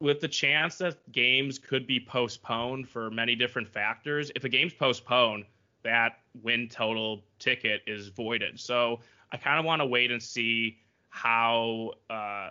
with 0.00 0.20
the 0.20 0.28
chance 0.28 0.78
that 0.78 0.96
games 1.12 1.60
could 1.60 1.86
be 1.86 2.00
postponed 2.00 2.88
for 2.88 3.08
many 3.10 3.36
different 3.36 3.68
factors, 3.68 4.32
if 4.34 4.42
a 4.42 4.48
game's 4.48 4.74
postponed, 4.74 5.44
that 5.84 6.18
win 6.42 6.68
total 6.68 7.24
ticket 7.38 7.82
is 7.86 8.08
voided. 8.08 8.58
So 8.58 9.00
I 9.30 9.36
kind 9.36 9.58
of 9.58 9.64
want 9.64 9.80
to 9.80 9.86
wait 9.86 10.10
and 10.10 10.22
see 10.22 10.78
how 11.08 11.92
uh, 12.08 12.50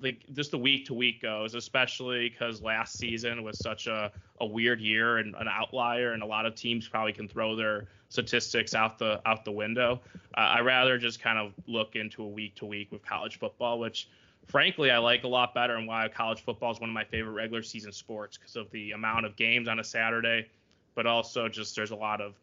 like 0.00 0.24
just 0.32 0.50
the 0.50 0.58
week 0.58 0.86
to 0.86 0.94
week 0.94 1.22
goes, 1.22 1.54
especially 1.54 2.28
because 2.28 2.60
last 2.60 2.98
season 2.98 3.42
was 3.42 3.58
such 3.58 3.86
a, 3.86 4.10
a 4.40 4.46
weird 4.46 4.80
year 4.80 5.18
and 5.18 5.34
an 5.36 5.48
outlier, 5.48 6.12
and 6.12 6.22
a 6.22 6.26
lot 6.26 6.44
of 6.44 6.54
teams 6.54 6.88
probably 6.88 7.12
can 7.12 7.28
throw 7.28 7.54
their 7.56 7.86
statistics 8.08 8.74
out 8.74 8.98
the 8.98 9.20
out 9.26 9.44
the 9.44 9.52
window. 9.52 10.00
Uh, 10.36 10.40
I 10.40 10.60
rather 10.60 10.98
just 10.98 11.20
kind 11.20 11.38
of 11.38 11.52
look 11.66 11.96
into 11.96 12.22
a 12.22 12.28
week 12.28 12.56
to 12.56 12.66
week 12.66 12.90
with 12.90 13.04
college 13.04 13.38
football, 13.38 13.78
which 13.78 14.08
frankly, 14.46 14.90
I 14.90 14.98
like 14.98 15.24
a 15.24 15.28
lot 15.28 15.54
better 15.54 15.76
and 15.76 15.86
why 15.86 16.08
college 16.08 16.42
football 16.42 16.72
is 16.72 16.80
one 16.80 16.90
of 16.90 16.94
my 16.94 17.04
favorite 17.04 17.32
regular 17.32 17.62
season 17.62 17.92
sports 17.92 18.36
because 18.36 18.56
of 18.56 18.70
the 18.70 18.92
amount 18.92 19.26
of 19.26 19.36
games 19.36 19.68
on 19.68 19.78
a 19.78 19.84
Saturday, 19.84 20.48
but 20.94 21.06
also 21.06 21.48
just 21.48 21.76
there's 21.76 21.92
a 21.92 21.96
lot 21.96 22.20
of 22.20 22.34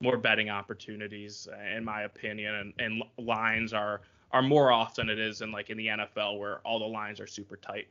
more 0.00 0.16
betting 0.16 0.50
opportunities 0.50 1.48
in 1.76 1.84
my 1.84 2.02
opinion 2.02 2.54
and, 2.54 2.72
and 2.78 3.02
lines 3.18 3.72
are 3.72 4.00
are 4.30 4.42
more 4.42 4.70
often 4.70 5.08
it 5.08 5.18
is 5.18 5.40
in 5.40 5.50
like 5.50 5.70
in 5.70 5.76
the 5.76 5.86
NFL 5.86 6.38
where 6.38 6.58
all 6.58 6.78
the 6.78 6.84
lines 6.84 7.18
are 7.20 7.26
super 7.26 7.56
tight. 7.56 7.86